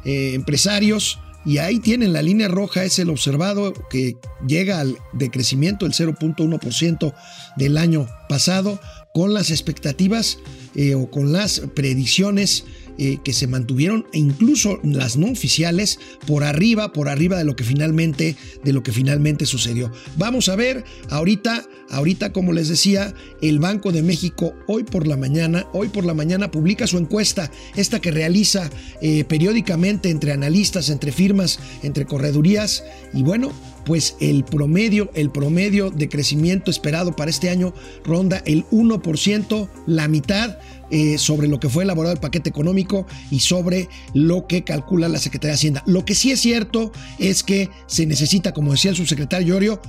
empresarios, 0.04 1.22
y 1.48 1.60
ahí 1.60 1.80
tienen 1.80 2.12
la 2.12 2.22
línea 2.22 2.50
roja, 2.50 2.84
es 2.84 3.00
el 3.00 3.10
observado 3.10 3.72
que 3.90 4.18
llega 4.46 4.82
al 4.82 4.98
decrecimiento 5.14 5.86
del 5.86 5.94
0.1% 5.94 7.14
del 7.56 7.78
año 7.78 8.06
pasado, 8.28 8.82
con 9.14 9.34
las 9.34 9.50
expectativas 9.50 10.40
eh, 10.76 10.94
o 10.94 11.10
con 11.10 11.32
las 11.32 11.62
predicciones 11.74 12.66
eh, 12.98 13.20
que 13.24 13.34
se 13.34 13.48
mantuvieron 13.48 14.06
e 14.12 14.20
incluso 14.20 14.80
las 14.84 15.18
no 15.18 15.28
oficiales 15.28 16.00
por 16.26 16.44
arriba, 16.44 16.94
por 16.94 17.10
arriba 17.10 17.38
de 17.38 17.44
lo 17.44 17.56
que 17.56 17.64
finalmente, 17.64 18.36
de 18.64 18.74
lo 18.74 18.84
que 18.84 18.92
finalmente 18.92 19.46
sucedió. 19.46 19.92
Vamos 20.18 20.50
a 20.50 20.56
ver 20.56 20.84
ahorita, 21.10 21.68
ahorita 21.90 22.34
como 22.34 22.54
les 22.54 22.70
decía, 22.70 23.14
el 23.42 23.60
Banco 23.60 23.92
de 23.92 24.04
México 24.04 24.54
hoy 24.68 24.84
por 24.84 25.08
la 25.08 25.18
mañana, 25.18 25.68
hoy 25.74 25.90
por 25.90 26.06
la 26.06 26.14
mañana 26.14 26.52
publica 26.52 26.88
su 26.88 26.98
encuesta, 26.98 27.52
esta 27.76 28.00
que 28.00 28.12
realiza 28.12 28.70
eh, 29.02 29.24
periódicamente 29.26 30.10
entre 30.10 30.32
analistas, 30.32 30.90
entre 30.90 31.12
firmas, 31.12 31.60
entre 31.84 32.06
corredurías 32.06 32.84
y 33.14 33.24
bueno, 33.24 33.52
pues 33.88 34.18
el 34.20 34.44
promedio, 34.44 35.10
el 35.14 35.30
promedio 35.30 35.90
de 35.92 36.10
crecimiento 36.10 36.70
esperado 36.70 37.16
para 37.16 37.32
este 37.32 37.50
año 37.50 37.74
ronda 38.04 38.44
el 38.46 38.66
1%, 38.66 39.70
la 39.86 40.10
mitad 40.10 40.58
eh, 40.92 41.18
sobre 41.18 41.48
lo 41.48 41.62
que 41.62 41.70
fue 41.70 41.86
elaborado 41.86 42.14
el 42.14 42.20
paquete 42.20 42.50
económico 42.50 43.08
y 43.32 43.40
sobre 43.40 43.88
lo 44.14 44.46
que 44.46 44.66
calcula 44.66 45.08
la 45.08 45.20
Secretaría 45.20 45.52
de 45.52 45.56
Hacienda. 45.56 45.84
Lo 45.86 46.04
que 46.04 46.16
sí 46.16 46.32
es 46.32 46.42
cierto 46.42 46.92
es 47.18 47.44
que 47.44 47.70
se 47.86 48.06
necesita, 48.06 48.54
como 48.54 48.74
decía 48.74 48.92
el 48.92 48.98
subsecretario 48.98 49.54
Llorio, 49.54 49.82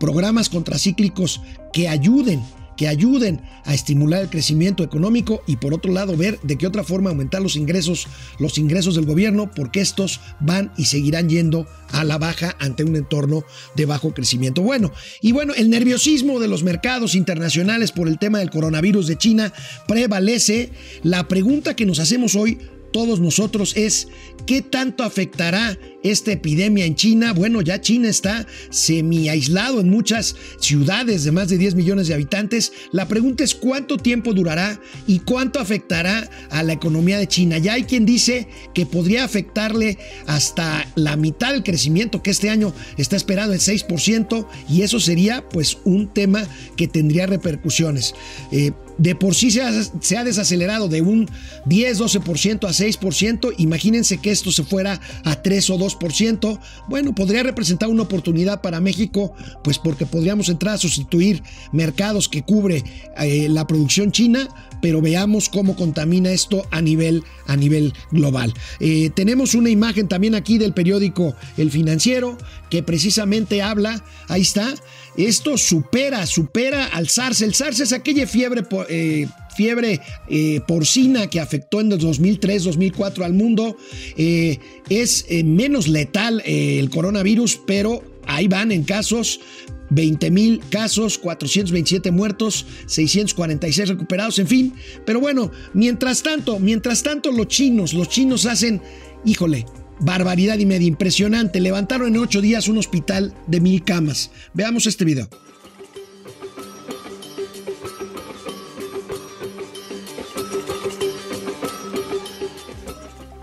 programas 0.00 0.48
contracíclicos 0.48 1.40
que 1.72 1.88
ayuden 1.88 2.42
que 2.76 2.88
ayuden 2.88 3.40
a 3.64 3.74
estimular 3.74 4.22
el 4.22 4.30
crecimiento 4.30 4.82
económico 4.82 5.42
y 5.46 5.56
por 5.56 5.74
otro 5.74 5.92
lado 5.92 6.16
ver 6.16 6.38
de 6.42 6.56
qué 6.56 6.66
otra 6.66 6.84
forma 6.84 7.10
aumentar 7.10 7.42
los 7.42 7.56
ingresos, 7.56 8.06
los 8.38 8.58
ingresos 8.58 8.94
del 8.94 9.06
gobierno, 9.06 9.50
porque 9.54 9.80
estos 9.80 10.20
van 10.40 10.72
y 10.76 10.86
seguirán 10.86 11.28
yendo 11.28 11.66
a 11.90 12.04
la 12.04 12.18
baja 12.18 12.56
ante 12.58 12.84
un 12.84 12.96
entorno 12.96 13.44
de 13.74 13.86
bajo 13.86 14.12
crecimiento. 14.12 14.62
Bueno, 14.62 14.92
y 15.20 15.32
bueno, 15.32 15.54
el 15.54 15.70
nerviosismo 15.70 16.40
de 16.40 16.48
los 16.48 16.62
mercados 16.62 17.14
internacionales 17.14 17.92
por 17.92 18.08
el 18.08 18.18
tema 18.18 18.38
del 18.38 18.50
coronavirus 18.50 19.06
de 19.06 19.16
China 19.16 19.52
prevalece. 19.86 20.70
La 21.02 21.28
pregunta 21.28 21.76
que 21.76 21.86
nos 21.86 21.98
hacemos 21.98 22.34
hoy 22.34 22.58
todos 22.96 23.20
nosotros 23.20 23.74
es 23.76 24.08
¿qué 24.46 24.62
tanto 24.62 25.04
afectará 25.04 25.78
esta 26.02 26.32
epidemia 26.32 26.86
en 26.86 26.94
China? 26.94 27.34
Bueno, 27.34 27.60
ya 27.60 27.78
China 27.78 28.08
está 28.08 28.46
semi 28.70 29.28
aislado 29.28 29.80
en 29.80 29.90
muchas 29.90 30.34
ciudades 30.60 31.22
de 31.24 31.30
más 31.30 31.50
de 31.50 31.58
10 31.58 31.74
millones 31.74 32.08
de 32.08 32.14
habitantes. 32.14 32.72
La 32.92 33.06
pregunta 33.06 33.44
es 33.44 33.54
cuánto 33.54 33.98
tiempo 33.98 34.32
durará 34.32 34.80
y 35.06 35.18
cuánto 35.18 35.60
afectará 35.60 36.30
a 36.48 36.62
la 36.62 36.72
economía 36.72 37.18
de 37.18 37.26
China. 37.26 37.58
Ya 37.58 37.74
hay 37.74 37.84
quien 37.84 38.06
dice 38.06 38.48
que 38.72 38.86
podría 38.86 39.24
afectarle 39.24 39.98
hasta 40.26 40.90
la 40.94 41.16
mitad 41.16 41.52
del 41.52 41.64
crecimiento 41.64 42.22
que 42.22 42.30
este 42.30 42.48
año 42.48 42.72
está 42.96 43.16
esperado 43.16 43.52
en 43.52 43.58
6% 43.58 44.46
y 44.70 44.80
eso 44.80 45.00
sería 45.00 45.46
pues 45.50 45.76
un 45.84 46.14
tema 46.14 46.48
que 46.78 46.88
tendría 46.88 47.26
repercusiones. 47.26 48.14
Eh, 48.52 48.72
de 48.98 49.14
por 49.14 49.34
sí 49.34 49.50
se 49.50 49.62
ha, 49.62 50.24
desacelerado 50.24 50.88
de 50.88 51.02
un 51.02 51.28
10-12% 51.66 52.66
a 52.66 52.72
6%. 52.72 53.54
Imagínense 53.58 54.18
que 54.18 54.30
esto 54.30 54.50
se 54.50 54.64
fuera 54.64 55.00
a 55.24 55.42
3 55.42 55.70
o 55.70 55.78
2%. 55.78 56.58
Bueno, 56.88 57.14
podría 57.14 57.42
representar 57.42 57.88
una 57.88 58.02
oportunidad 58.02 58.62
para 58.62 58.80
México, 58.80 59.32
pues 59.62 59.78
porque 59.78 60.06
podríamos 60.06 60.48
entrar 60.48 60.74
a 60.74 60.78
sustituir 60.78 61.42
mercados 61.72 62.28
que 62.28 62.42
cubre 62.42 62.84
eh, 63.18 63.48
la 63.48 63.66
producción 63.66 64.12
china, 64.12 64.48
pero 64.80 65.00
veamos 65.00 65.48
cómo 65.48 65.76
contamina 65.76 66.30
esto 66.30 66.66
a 66.70 66.80
nivel, 66.80 67.24
a 67.46 67.56
nivel 67.56 67.92
global. 68.10 68.54
Eh, 68.80 69.10
tenemos 69.14 69.54
una 69.54 69.70
imagen 69.70 70.08
también 70.08 70.34
aquí 70.34 70.58
del 70.58 70.72
periódico 70.72 71.34
El 71.56 71.70
Financiero 71.70 72.38
que 72.70 72.82
precisamente 72.82 73.62
habla, 73.62 74.02
ahí 74.28 74.42
está, 74.42 74.74
esto 75.16 75.56
supera, 75.56 76.26
supera 76.26 76.86
al 76.86 77.08
SARS. 77.08 77.42
El 77.42 77.54
SARS 77.54 77.80
es 77.80 77.92
aquella 77.92 78.26
fiebre, 78.26 78.64
eh, 78.88 79.26
fiebre 79.56 80.00
eh, 80.28 80.60
porcina 80.66 81.28
que 81.28 81.40
afectó 81.40 81.80
en 81.80 81.92
el 81.92 82.00
2003-2004 82.00 83.24
al 83.24 83.32
mundo. 83.32 83.76
Eh, 84.16 84.58
es 84.88 85.26
menos 85.44 85.88
letal 85.88 86.42
el 86.44 86.90
coronavirus, 86.90 87.60
pero 87.66 88.02
ahí 88.26 88.48
van 88.48 88.72
en 88.72 88.84
casos. 88.84 89.40
20 89.88 90.32
mil 90.32 90.60
casos, 90.68 91.16
427 91.16 92.10
muertos, 92.10 92.66
646 92.86 93.88
recuperados, 93.88 94.38
en 94.40 94.48
fin. 94.48 94.74
Pero 95.04 95.20
bueno, 95.20 95.52
mientras 95.74 96.24
tanto, 96.24 96.58
mientras 96.58 97.04
tanto 97.04 97.30
los 97.30 97.46
chinos, 97.46 97.94
los 97.94 98.08
chinos 98.08 98.46
hacen, 98.46 98.82
híjole, 99.24 99.64
Barbaridad 99.98 100.58
y 100.58 100.66
media, 100.66 100.86
impresionante. 100.86 101.60
Levantaron 101.60 102.08
en 102.08 102.18
ocho 102.18 102.40
días 102.40 102.68
un 102.68 102.78
hospital 102.78 103.34
de 103.46 103.60
mil 103.60 103.82
camas. 103.82 104.30
Veamos 104.54 104.86
este 104.86 105.04
video. 105.04 105.28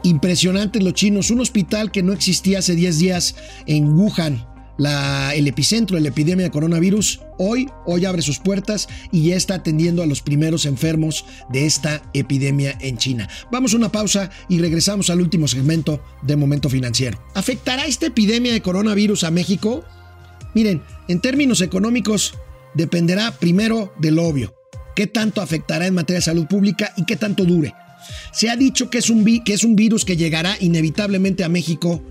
Impresionante 0.03 0.81
los 0.81 0.93
chinos, 0.93 1.31
un 1.31 1.39
hospital 1.39 1.89
que 1.89 2.03
no 2.03 2.11
existía 2.11 2.59
hace 2.59 2.75
10 2.75 2.99
días 2.99 3.35
en 3.65 3.87
Wuhan, 3.97 4.45
el 4.77 5.47
epicentro 5.47 5.95
de 5.95 6.01
la 6.01 6.09
epidemia 6.09 6.45
de 6.45 6.51
coronavirus, 6.51 7.21
hoy, 7.37 7.69
hoy 7.85 8.05
abre 8.05 8.21
sus 8.21 8.39
puertas 8.39 8.87
y 9.11 9.29
ya 9.29 9.35
está 9.35 9.55
atendiendo 9.55 10.01
a 10.01 10.05
los 10.05 10.21
primeros 10.21 10.65
enfermos 10.65 11.25
de 11.49 11.65
esta 11.65 12.01
epidemia 12.13 12.77
en 12.81 12.97
China. 12.97 13.29
Vamos 13.51 13.73
a 13.73 13.77
una 13.77 13.91
pausa 13.91 14.29
y 14.49 14.59
regresamos 14.59 15.09
al 15.09 15.21
último 15.21 15.47
segmento 15.47 16.03
de 16.23 16.35
Momento 16.35 16.69
Financiero. 16.69 17.19
¿Afectará 17.35 17.85
esta 17.85 18.07
epidemia 18.07 18.53
de 18.53 18.61
coronavirus 18.61 19.23
a 19.23 19.31
México? 19.31 19.83
Miren, 20.53 20.81
en 21.07 21.19
términos 21.19 21.61
económicos 21.61 22.33
dependerá 22.73 23.31
primero 23.31 23.93
del 23.99 24.19
obvio, 24.19 24.55
qué 24.95 25.07
tanto 25.07 25.41
afectará 25.41 25.87
en 25.87 25.93
materia 25.93 26.19
de 26.19 26.25
salud 26.25 26.47
pública 26.47 26.93
y 26.97 27.05
qué 27.05 27.15
tanto 27.15 27.45
dure. 27.45 27.73
Se 28.31 28.49
ha 28.49 28.55
dicho 28.55 28.89
que 28.89 28.97
es 28.97 29.09
un, 29.09 29.23
que 29.43 29.53
es 29.53 29.63
un 29.63 29.75
virus 29.75 30.05
que 30.05 30.17
llegará 30.17 30.57
inevitablemente 30.59 31.43
a 31.43 31.49
México, 31.49 32.03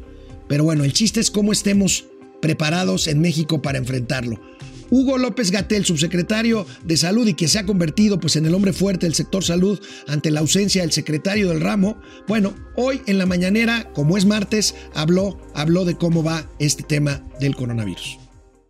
pero 0.48 0.64
bueno, 0.64 0.84
el 0.84 0.92
chiste 0.92 1.20
es 1.20 1.30
cómo 1.30 1.52
estemos 1.52 2.06
preparados 2.42 3.08
en 3.08 3.22
México 3.22 3.62
para 3.62 3.78
enfrentarlo. 3.78 4.38
Hugo 4.90 5.16
López 5.16 5.50
Gatel, 5.50 5.86
subsecretario 5.86 6.66
de 6.84 6.98
Salud 6.98 7.26
y 7.26 7.32
que 7.32 7.48
se 7.48 7.58
ha 7.58 7.64
convertido 7.64 8.20
pues, 8.20 8.36
en 8.36 8.44
el 8.44 8.54
hombre 8.54 8.74
fuerte 8.74 9.06
del 9.06 9.14
sector 9.14 9.42
salud 9.42 9.80
ante 10.06 10.30
la 10.30 10.40
ausencia 10.40 10.82
del 10.82 10.92
secretario 10.92 11.48
del 11.48 11.62
ramo, 11.62 11.98
bueno, 12.28 12.52
hoy 12.76 13.00
en 13.06 13.16
la 13.16 13.24
mañanera, 13.24 13.90
como 13.94 14.18
es 14.18 14.26
martes, 14.26 14.74
habló, 14.94 15.40
habló 15.54 15.86
de 15.86 15.94
cómo 15.94 16.22
va 16.22 16.46
este 16.58 16.82
tema 16.82 17.22
del 17.40 17.56
coronavirus. 17.56 18.18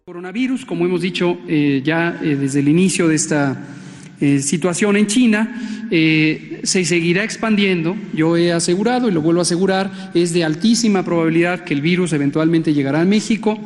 Coronavirus, 0.04 0.64
como 0.64 0.86
hemos 0.86 1.00
dicho 1.00 1.38
eh, 1.48 1.82
ya 1.84 2.20
eh, 2.22 2.36
desde 2.36 2.60
el 2.60 2.68
inicio 2.68 3.08
de 3.08 3.16
esta 3.16 3.81
eh, 4.22 4.38
situación 4.38 4.96
en 4.96 5.06
China, 5.06 5.60
se 5.90 6.84
seguirá 6.86 7.22
expandiendo. 7.22 7.94
Yo 8.14 8.38
he 8.38 8.50
asegurado, 8.50 9.10
y 9.10 9.12
lo 9.12 9.20
vuelvo 9.20 9.40
a 9.40 9.42
asegurar, 9.42 10.10
es 10.14 10.32
de 10.32 10.42
altísima 10.42 11.04
probabilidad 11.04 11.64
que 11.64 11.74
el 11.74 11.82
virus 11.82 12.14
eventualmente 12.14 12.72
llegará 12.72 13.02
a 13.02 13.04
México. 13.04 13.58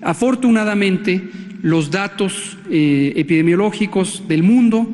Afortunadamente, 0.00 1.22
los 1.62 1.90
datos 1.90 2.56
eh, 2.70 3.12
epidemiológicos 3.16 4.22
del 4.28 4.42
mundo 4.42 4.88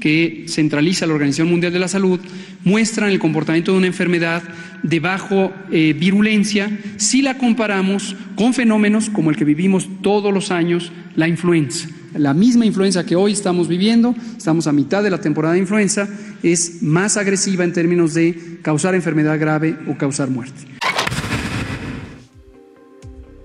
que 0.00 0.44
centraliza 0.48 1.06
la 1.06 1.14
Organización 1.14 1.50
Mundial 1.50 1.72
de 1.72 1.78
la 1.78 1.88
Salud 1.88 2.20
muestran 2.64 3.10
el 3.10 3.18
comportamiento 3.18 3.72
de 3.72 3.78
una 3.78 3.86
enfermedad 3.86 4.42
de 4.82 5.00
bajo 5.00 5.52
eh, 5.72 5.94
virulencia 5.98 6.70
si 6.96 7.22
la 7.22 7.36
comparamos 7.36 8.14
con 8.36 8.54
fenómenos 8.54 9.10
como 9.10 9.30
el 9.30 9.36
que 9.36 9.44
vivimos 9.44 9.88
todos 10.02 10.32
los 10.32 10.50
años, 10.50 10.92
la 11.16 11.26
influenza. 11.26 11.88
La 12.14 12.34
misma 12.34 12.64
influenza 12.64 13.04
que 13.04 13.16
hoy 13.16 13.32
estamos 13.32 13.68
viviendo, 13.68 14.14
estamos 14.36 14.66
a 14.66 14.72
mitad 14.72 15.02
de 15.02 15.10
la 15.10 15.20
temporada 15.20 15.54
de 15.54 15.60
influenza, 15.60 16.08
es 16.42 16.82
más 16.82 17.16
agresiva 17.16 17.64
en 17.64 17.72
términos 17.72 18.14
de 18.14 18.58
causar 18.62 18.94
enfermedad 18.94 19.38
grave 19.38 19.78
o 19.88 19.96
causar 19.96 20.28
muerte. 20.30 20.66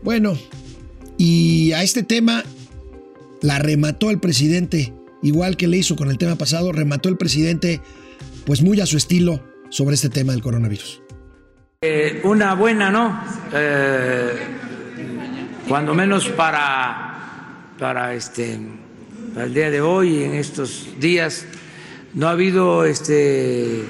Bueno, 0.01 0.37
y 1.17 1.71
a 1.73 1.83
este 1.83 2.03
tema 2.03 2.43
la 3.41 3.59
remató 3.59 4.09
el 4.09 4.19
presidente, 4.19 4.93
igual 5.21 5.57
que 5.57 5.67
le 5.67 5.77
hizo 5.77 5.95
con 5.95 6.09
el 6.09 6.17
tema 6.17 6.35
pasado, 6.35 6.71
remató 6.71 7.09
el 7.09 7.17
presidente, 7.17 7.81
pues 8.45 8.61
muy 8.61 8.79
a 8.79 8.85
su 8.85 8.97
estilo, 8.97 9.41
sobre 9.69 9.95
este 9.95 10.09
tema 10.09 10.33
del 10.33 10.41
coronavirus. 10.41 11.01
Eh, 11.81 12.21
una 12.23 12.53
buena, 12.53 12.91
¿no? 12.91 13.19
Eh, 13.51 14.33
cuando 15.67 15.95
menos 15.95 16.29
para, 16.29 17.12
para, 17.79 18.13
este, 18.13 18.59
el 19.37 19.53
día 19.53 19.69
de 19.69 19.81
hoy, 19.81 20.23
en 20.23 20.33
estos 20.35 20.87
días, 20.99 21.45
no 22.13 22.27
ha 22.27 22.31
habido 22.31 22.85
este 22.85 23.83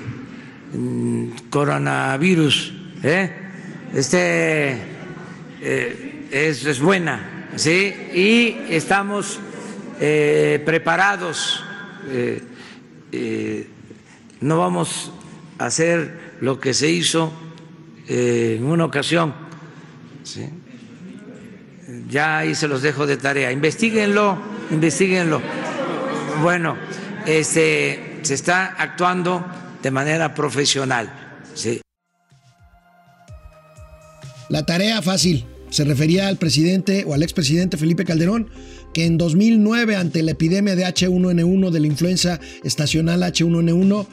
mm, 0.73 1.27
coronavirus. 1.49 2.73
¿eh? 3.03 3.31
Este 3.93 4.77
es, 6.31 6.65
es 6.65 6.79
buena 6.79 7.33
¿sí? 7.55 7.93
Y 8.13 8.73
estamos 8.73 9.39
eh, 9.99 10.61
preparados. 10.65 11.63
Eh, 12.09 12.41
eh, 13.11 13.67
no 14.41 14.57
vamos 14.57 15.11
a 15.59 15.65
hacer 15.65 16.33
lo 16.41 16.59
que 16.59 16.73
se 16.73 16.89
hizo 16.89 17.31
en 18.07 18.65
una 18.65 18.85
ocasión. 18.85 19.33
Ya 22.09 22.39
ahí 22.39 22.55
se 22.55 22.67
los 22.67 22.81
dejo 22.81 23.05
de 23.05 23.17
tarea. 23.17 23.51
Investíguenlo, 23.51 24.37
investiguenlo. 24.71 25.41
Bueno, 26.41 26.77
este, 27.25 28.19
se 28.21 28.33
está 28.33 28.75
actuando 28.77 29.45
de 29.81 29.91
manera 29.91 30.33
profesional. 30.33 31.11
¿sí? 31.53 31.81
La 34.49 34.65
tarea 34.65 35.01
fácil 35.01 35.45
se 35.69 35.83
refería 35.83 36.27
al 36.27 36.37
presidente 36.37 37.03
o 37.05 37.13
al 37.13 37.23
expresidente 37.23 37.77
Felipe 37.77 38.05
Calderón, 38.05 38.49
que 38.93 39.05
en 39.05 39.17
2009, 39.17 39.95
ante 39.95 40.21
la 40.21 40.31
epidemia 40.31 40.75
de 40.75 40.85
H1N1 40.85 41.71
de 41.71 41.79
la 41.79 41.87
influenza 41.87 42.39
estacional 42.63 43.23
H1N1, 43.23 44.05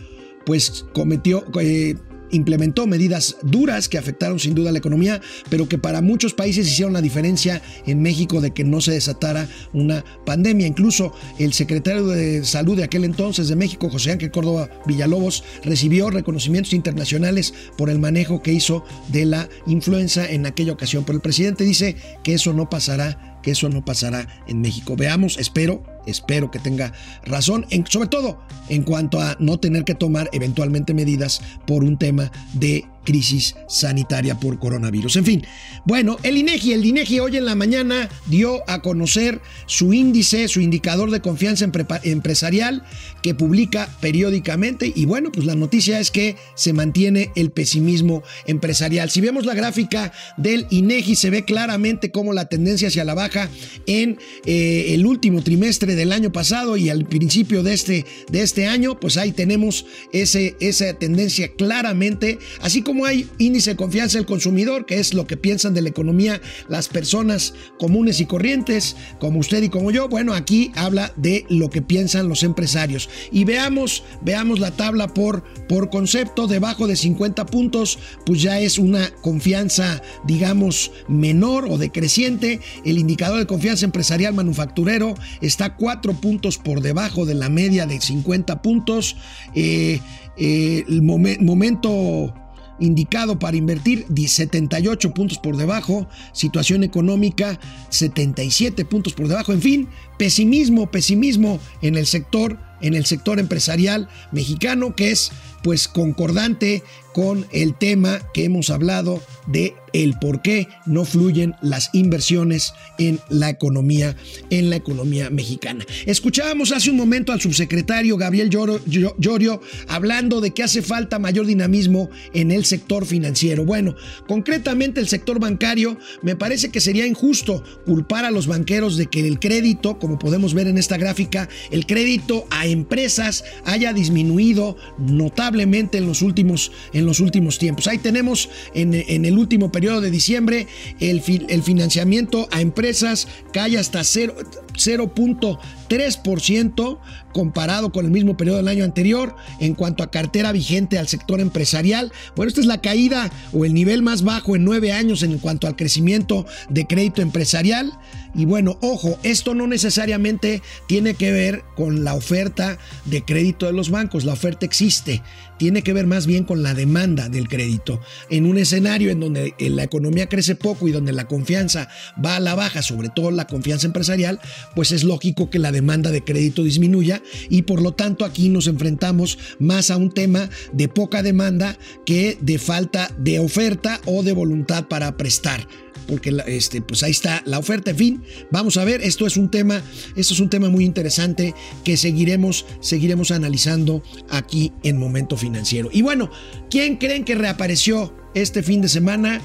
pues 0.47 0.87
cometió, 0.95 1.45
eh, 1.61 1.97
implementó 2.31 2.87
medidas 2.87 3.37
duras 3.43 3.89
que 3.89 3.99
afectaron 3.99 4.39
sin 4.39 4.55
duda 4.55 4.73
la 4.73 4.79
economía, 4.79 5.21
pero 5.49 5.69
que 5.69 5.79
para 5.79 6.01
muchos 6.01 6.35
países 6.35 6.67
hicieron 6.67 6.93
la 6.93 7.01
diferencia 7.01 7.63
en 7.87 8.03
México 8.03 8.41
de 8.41 8.53
que 8.53 8.65
no 8.65 8.81
se 8.81 8.93
desatara 8.93 9.49
una 9.73 10.05
pandemia. 10.25 10.67
Incluso 10.67 11.13
el 11.39 11.53
secretario 11.53 12.07
de 12.07 12.45
Salud 12.45 12.77
de 12.77 12.85
aquel 12.85 13.05
entonces 13.05 13.49
de 13.49 13.57
México, 13.57 13.91
José 13.91 14.13
Ángel 14.13 14.31
Córdoba 14.31 14.69
Villalobos, 14.87 15.45
recibió 15.65 16.11
reconocimientos 16.11 16.73
internacionales 16.73 17.55
por 17.77 17.91
el 17.91 17.99
manejo 17.99 18.43
que 18.43 18.53
hizo 18.53 18.85
de 19.09 19.25
la 19.25 19.49
influenza 19.67 20.29
en 20.31 20.47
aquella 20.47 20.73
ocasión. 20.73 21.05
Pero 21.05 21.17
el 21.17 21.23
presidente 21.23 21.65
dice 21.65 21.97
que 22.23 22.35
eso 22.35 22.53
no 22.53 22.69
pasará, 22.69 23.30
que 23.43 23.53
eso 23.53 23.69
no 23.69 23.85
pasará 23.85 24.27
en 24.47 24.61
México. 24.61 24.97
Veamos, 24.97 25.39
espero 25.39 25.83
espero 26.07 26.51
que 26.51 26.59
tenga 26.59 26.93
razón, 27.25 27.67
sobre 27.89 28.09
todo 28.09 28.41
en 28.69 28.83
cuanto 28.83 29.21
a 29.21 29.37
no 29.39 29.59
tener 29.59 29.85
que 29.85 29.95
tomar 29.95 30.29
eventualmente 30.33 30.95
medidas 30.95 31.41
por 31.67 31.85
un 31.85 31.99
tema 31.99 32.31
de 32.55 32.87
crisis 33.05 33.57
sanitaria 33.69 34.39
por 34.39 34.59
coronavirus. 34.59 35.17
En 35.17 35.25
fin, 35.25 35.47
bueno, 35.85 36.19
el 36.23 36.37
INEGI, 36.37 36.73
el 36.73 36.85
INEGI 36.85 37.21
hoy 37.21 37.37
en 37.37 37.45
la 37.45 37.55
mañana 37.55 38.09
dio 38.27 38.63
a 38.69 38.83
conocer 38.83 39.41
su 39.67 39.93
índice, 39.93 40.49
su 40.49 40.61
indicador 40.61 41.11
de 41.11 41.21
confianza 41.21 41.69
empresarial 42.03 42.85
que 43.23 43.35
publica 43.35 43.89
periódicamente 44.01 44.93
y 44.95 45.05
bueno, 45.05 45.31
pues 45.33 45.47
la 45.47 45.55
noticia 45.55 46.01
es 46.01 46.11
que 46.11 46.37
se 46.55 46.73
mantiene 46.73 47.31
el 47.37 47.51
pesimismo 47.51 48.23
empresarial. 48.47 49.11
Si 49.11 49.21
vemos 49.21 49.47
la 49.47 49.55
gráfica 49.55 50.13
del 50.37 50.67
INEGI 50.71 51.17
se 51.17 51.31
ve 51.31 51.45
claramente 51.45 52.11
cómo 52.11 52.33
la 52.33 52.47
tendencia 52.47 52.89
hacia 52.89 53.05
la 53.05 53.15
baja 53.15 53.49
en 53.87 54.19
eh, 54.47 54.95
el 54.95 55.07
último 55.07 55.43
trimestre 55.43 55.95
del 55.95 56.13
año 56.13 56.33
pasado 56.33 56.77
y 56.77 56.91
al 56.91 57.05
principio 57.05 57.63
de 57.63 57.75
este, 57.75 58.07
de 58.31 58.43
este 58.43 58.67
año, 58.67 58.99
pues 58.99 59.17
ahí 59.17 59.33
tenemos 59.33 59.87
ese, 60.13 60.57
esa 60.61 60.93
tendencia 60.95 61.53
claramente, 61.57 62.39
así 62.61 62.83
como 62.83 62.90
como 62.91 63.07
hay 63.07 63.31
índice 63.39 63.71
de 63.71 63.77
confianza 63.77 64.19
del 64.19 64.27
consumidor, 64.27 64.85
que 64.85 64.99
es 64.99 65.15
lo 65.15 65.25
que 65.25 65.37
piensan 65.37 65.75
de 65.75 65.81
la 65.81 65.91
economía 65.91 66.41
las 66.67 66.89
personas 66.89 67.55
comunes 67.79 68.19
y 68.19 68.27
corrientes, 68.27 68.97
como 69.21 69.39
usted 69.39 69.63
y 69.63 69.69
como 69.69 69.93
yo, 69.93 70.09
bueno, 70.09 70.35
aquí 70.35 70.73
habla 70.75 71.13
de 71.15 71.47
lo 71.49 71.71
que 71.71 71.83
piensan 71.83 72.29
los 72.29 72.43
empresarios. 72.43 73.09
Y 73.31 73.45
veamos, 73.45 74.03
veamos 74.23 74.59
la 74.59 74.73
tabla 74.73 75.07
por, 75.07 75.45
por 75.69 75.89
concepto, 75.89 76.49
debajo 76.49 76.89
de 76.89 76.97
50 76.97 77.47
puntos, 77.47 78.01
pues 78.27 78.43
ya 78.43 78.59
es 78.59 78.77
una 78.77 79.09
confianza, 79.23 80.03
digamos, 80.27 80.91
menor 81.07 81.67
o 81.71 81.79
decreciente. 81.79 82.59
El 82.85 82.99
indicador 82.99 83.39
de 83.39 83.47
confianza 83.47 83.85
empresarial 83.85 84.35
manufacturero 84.35 85.15
está 85.41 85.77
cuatro 85.77 86.15
puntos 86.15 86.59
por 86.59 86.81
debajo 86.81 87.25
de 87.25 87.35
la 87.35 87.51
media 87.51 87.87
de 87.87 88.01
50 88.01 88.63
puntos. 88.63 89.15
Eh, 89.55 90.01
eh, 90.37 90.85
el 90.89 91.03
momento 91.03 92.35
indicado 92.81 93.39
para 93.39 93.57
invertir 93.57 94.07
78 94.27 95.13
puntos 95.15 95.39
por 95.39 95.57
debajo, 95.57 96.09
situación 96.33 96.83
económica 96.83 97.61
77 97.91 98.85
puntos 98.85 99.13
por 99.13 99.29
debajo, 99.29 99.53
en 99.53 99.63
fin, 99.63 99.89
pesimismo, 100.19 100.91
pesimismo 100.91 101.61
en 101.83 101.97
el 101.97 102.07
sector, 102.07 102.59
en 102.81 102.95
el 102.95 103.07
sector 103.07 103.39
empresarial 103.39 104.09
mexicano 104.33 104.97
que 104.97 105.11
es 105.11 105.31
pues 105.63 105.89
concordante 105.89 106.83
con 107.13 107.47
el 107.51 107.75
tema 107.75 108.21
que 108.33 108.45
hemos 108.45 108.71
hablado 108.71 109.21
de 109.47 109.75
el 109.93 110.17
por 110.21 110.43
qué 110.43 110.69
no 110.87 111.05
fluyen 111.05 111.57
las 111.61 111.91
inversiones 111.93 112.75
en 112.99 113.19
la 113.29 113.51
economía 113.51 114.17
en 114.51 114.71
la 114.71 114.77
economía 114.77 115.31
mexicana. 115.31 115.85
Escuchábamos 116.07 116.71
hace 116.71 116.91
un 116.91 116.97
momento 116.97 117.33
al 117.33 117.41
subsecretario 117.41 118.17
Gabriel 118.17 118.51
Llorio 118.51 119.61
hablando 119.89 120.41
de 120.41 120.53
que 120.53 120.63
hace 120.63 120.83
falta 120.83 121.19
mayor 121.19 121.47
dinamismo 121.47 122.11
en 122.33 122.53
el 122.53 122.65
sector 122.65 123.05
financiero. 123.05 123.65
Bueno, 123.65 123.97
concretamente 124.29 125.01
el 125.01 125.09
sector 125.09 125.41
bancario 125.41 125.99
me 126.23 126.37
parece 126.37 126.71
que 126.71 126.81
sería 126.81 127.07
injusto 127.07 127.65
culpar 127.85 128.25
a 128.25 128.31
los 128.31 128.47
banqueros 128.47 128.97
de 128.97 129.07
que 129.07 129.27
el 129.27 129.41
crédito, 129.41 129.99
como 129.99 130.21
podemos 130.21 130.55
ver 130.55 130.69
en 130.69 130.79
esta 130.79 130.97
gráfica, 130.97 131.49
el 131.73 131.87
crédito 131.87 132.47
a 132.51 132.67
empresas 132.67 133.45
haya 133.65 133.93
disminuido 133.93 134.77
notablemente 134.99 135.50
en 135.55 136.07
los 136.07 136.23
últimos 136.23 136.73
en 136.93 137.07
los 137.07 137.21
últimos 137.21 137.59
tiempos. 137.59 137.87
Ahí 137.87 137.99
tenemos 137.99 138.49
en, 138.75 138.95
el 138.95 139.39
último 139.39 139.73
periodo 139.73 140.01
de 140.01 140.11
diciembre 140.11 140.67
el, 141.01 141.23
el 141.49 141.63
financiamiento 141.63 142.49
a 142.51 142.61
empresas 142.61 143.29
cae 143.53 143.79
hasta 143.79 144.05
cero, 144.05 144.35
0.3% 144.75 146.99
comparado 147.33 147.93
con 147.93 148.05
el 148.05 148.11
mismo 148.11 148.37
periodo 148.37 148.59
del 148.59 148.69
año 148.69 148.85
anterior. 148.85 149.35
En 149.59 149.75
cuanto 149.75 150.03
a 150.03 150.11
cartera 150.11 150.53
vigente 150.53 150.99
al 150.99 151.09
sector 151.09 151.41
empresarial, 151.41 152.13
bueno, 152.37 152.49
esta 152.49 152.61
es 152.61 152.67
la 152.67 152.81
caída 152.81 153.31
o 153.53 153.65
el 153.65 153.75
nivel 153.75 154.03
más 154.03 154.23
bajo 154.23 154.57
en 154.57 154.65
nueve 154.65 154.93
años 154.93 155.23
en 155.23 155.39
cuanto 155.39 155.67
al 155.67 155.77
crecimiento 155.77 156.47
de 156.69 156.87
crédito 156.87 157.23
empresarial. 157.23 157.99
Y 158.35 158.45
bueno, 158.45 158.79
ojo, 158.81 159.19
esto 159.23 159.55
no 159.55 159.67
necesariamente 159.67 160.63
tiene 160.87 161.15
que 161.15 161.33
ver 161.33 161.65
con 161.77 162.05
la 162.05 162.15
oferta 162.15 162.79
de 163.05 163.25
crédito 163.25 163.67
de 163.67 163.73
los 163.73 163.91
bancos, 163.91 164.25
la 164.25 164.35
oferta 164.35 164.67
existe, 164.67 165.23
tiene 165.59 165.83
que 165.83 165.93
ver 165.93 166.07
más 166.07 166.27
bien 166.27 166.45
con 166.45 166.63
la 166.63 166.75
demanda 166.75 167.29
del 167.29 167.49
crédito. 167.49 168.01
En 168.31 168.47
un 168.47 168.59
escenario 168.59 169.11
en 169.11 169.21
donde 169.21 169.55
eh, 169.59 169.71
la 169.71 169.83
economía 169.83 170.29
crece 170.29 170.55
poco 170.55 170.89
y 170.89 170.93
donde 170.93 171.13
la 171.13 171.27
confianza 171.27 171.89
va 172.25 172.37
a 172.37 172.41
la 172.41 172.55
baja, 172.55 172.83
sobre 172.83 173.11
todo 173.11 173.31
la 173.31 173.47
confianza 173.47 173.87
empresarial, 173.87 174.41
pues 174.75 174.93
es 174.93 175.05
lógico 175.05 175.51
que 175.51 175.59
la 175.59 175.73
demanda 175.73 176.11
de 176.11 176.25
crédito 176.25 176.63
disminuya 176.63 177.23
y 177.49 177.63
por 177.63 177.83
lo 177.83 177.93
tanto 177.93 178.25
aquí 178.25 178.49
nos 178.49 178.67
enfrentamos 178.67 179.39
más 179.59 179.91
a 179.91 179.97
un 179.97 180.11
tema 180.11 180.49
de 180.73 180.89
poca 180.89 181.23
demanda 181.23 181.77
que 182.07 182.39
de 182.41 182.59
falta 182.59 183.11
de 183.19 183.39
oferta 183.39 184.01
o 184.07 184.23
de 184.23 184.33
voluntad 184.33 184.89
para 184.89 185.17
prestar 185.17 185.67
porque 186.11 186.37
este, 186.49 186.83
pues 186.83 187.03
ahí 187.03 187.13
está 187.13 187.43
la 187.47 187.59
oferta. 187.59 187.93
En 187.93 187.97
fin, 187.97 188.23
vamos 188.51 188.77
a 188.77 188.85
ver, 188.85 189.01
esto 189.03 189.27
es 189.27 189.37
un 189.37 189.51
tema, 189.51 189.83
esto 190.17 190.35
es 190.35 190.41
un 190.41 190.51
tema 190.51 190.69
muy 190.69 190.85
interesante 190.85 191.55
que 191.85 191.97
seguiremos, 191.97 192.67
seguiremos 192.81 193.31
analizando 193.31 194.03
aquí 194.29 194.73
en 194.83 194.99
Momento 194.99 195.37
Financiero. 195.37 195.89
Y 195.93 196.03
bueno, 196.03 196.31
¿quién 196.69 196.97
creen 196.97 197.25
que 197.25 197.37
reapareció 197.37 198.13
este 198.35 198.63
fin 198.63 198.83
de 198.83 198.89
semana? 198.89 199.41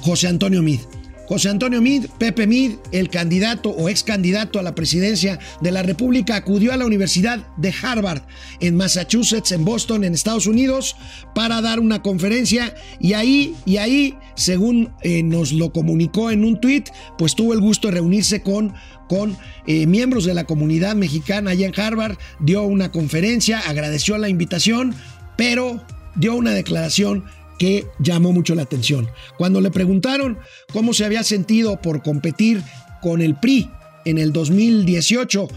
José 0.00 0.26
Antonio 0.28 0.60
Mid. 0.62 0.80
José 1.26 1.48
Antonio 1.48 1.80
Mid, 1.80 2.06
Pepe 2.18 2.46
Mid, 2.46 2.72
el 2.92 3.08
candidato 3.08 3.70
o 3.70 3.88
ex 3.88 4.02
candidato 4.02 4.58
a 4.58 4.62
la 4.62 4.74
presidencia 4.74 5.38
de 5.60 5.72
la 5.72 5.82
República, 5.82 6.36
acudió 6.36 6.72
a 6.72 6.76
la 6.76 6.86
Universidad 6.86 7.46
de 7.56 7.72
Harvard 7.82 8.22
en 8.60 8.76
Massachusetts, 8.76 9.52
en 9.52 9.64
Boston, 9.64 10.04
en 10.04 10.14
Estados 10.14 10.46
Unidos, 10.46 10.96
para 11.34 11.60
dar 11.60 11.80
una 11.80 12.02
conferencia. 12.02 12.74
Y 13.00 13.14
ahí, 13.14 13.54
y 13.64 13.78
ahí, 13.78 14.18
según 14.34 14.92
eh, 15.02 15.22
nos 15.22 15.52
lo 15.52 15.72
comunicó 15.72 16.30
en 16.30 16.44
un 16.44 16.60
tuit, 16.60 16.88
pues 17.16 17.34
tuvo 17.34 17.54
el 17.54 17.60
gusto 17.60 17.88
de 17.88 17.94
reunirse 17.94 18.42
con 18.42 18.74
con 19.08 19.36
eh, 19.66 19.86
miembros 19.86 20.24
de 20.24 20.32
la 20.32 20.44
comunidad 20.44 20.94
mexicana 20.94 21.50
allá 21.50 21.66
en 21.66 21.78
Harvard, 21.78 22.16
dio 22.40 22.62
una 22.62 22.90
conferencia, 22.90 23.60
agradeció 23.60 24.16
la 24.16 24.30
invitación, 24.30 24.94
pero 25.36 25.84
dio 26.14 26.34
una 26.34 26.52
declaración 26.52 27.24
que 27.58 27.86
llamó 27.98 28.32
mucho 28.32 28.54
la 28.54 28.62
atención. 28.62 29.08
Cuando 29.38 29.60
le 29.60 29.70
preguntaron 29.70 30.38
cómo 30.72 30.92
se 30.92 31.04
había 31.04 31.22
sentido 31.22 31.80
por 31.80 32.02
competir 32.02 32.62
con 33.02 33.20
el 33.22 33.36
PRI 33.36 33.70
en 34.04 34.18
el 34.18 34.32
2018 34.32 35.48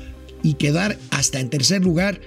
y 0.43 0.53
quedar 0.55 0.97
hasta 1.11 1.39
en 1.39 1.49
tercer 1.49 1.83
lugar, 1.83 2.19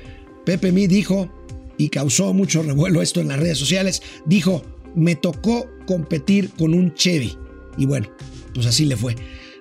Pepe 0.45 0.73
Mí 0.73 0.87
dijo, 0.87 1.31
y 1.77 1.89
causó 1.89 2.35
mucho 2.35 2.63
revuelo 2.63 3.03
esto 3.03 3.21
en 3.21 3.29
las 3.29 3.41
redes 3.41 3.59
sociales, 3.59 4.03
dijo, 4.27 4.63
me 4.95 5.15
tocó 5.15 5.67
competir 5.87 6.51
con 6.51 6.75
un 6.75 6.95
Chevy. 6.95 7.37
Y 7.79 7.87
bueno, 7.87 8.09
pues 8.53 8.67
así 8.67 8.85
le 8.85 8.97
fue. 8.97 9.17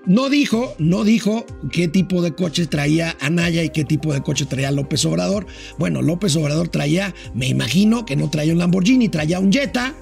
No 0.09 0.27
dijo, 0.27 0.73
no 0.79 1.03
dijo 1.03 1.45
qué 1.71 1.87
tipo 1.87 2.23
de 2.23 2.33
coche 2.33 2.65
traía 2.65 3.15
Anaya 3.21 3.63
y 3.63 3.69
qué 3.69 3.85
tipo 3.85 4.11
de 4.11 4.23
coche 4.23 4.47
traía 4.47 4.71
López 4.71 5.05
Obrador. 5.05 5.45
Bueno, 5.77 6.01
López 6.01 6.35
Obrador 6.35 6.67
traía, 6.69 7.13
me 7.35 7.47
imagino 7.47 8.07
que 8.07 8.15
no 8.15 8.27
traía 8.27 8.53
un 8.53 8.57
Lamborghini, 8.57 9.07
traía 9.09 9.39
un 9.39 9.53
Jetta. 9.53 9.93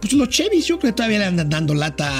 Pues 0.00 0.14
los 0.14 0.28
Chevys 0.30 0.66
yo 0.66 0.80
creo 0.80 0.90
que 0.90 0.96
todavía 0.96 1.20
le 1.20 1.26
andan 1.26 1.48
dando 1.48 1.74
lata 1.74 2.10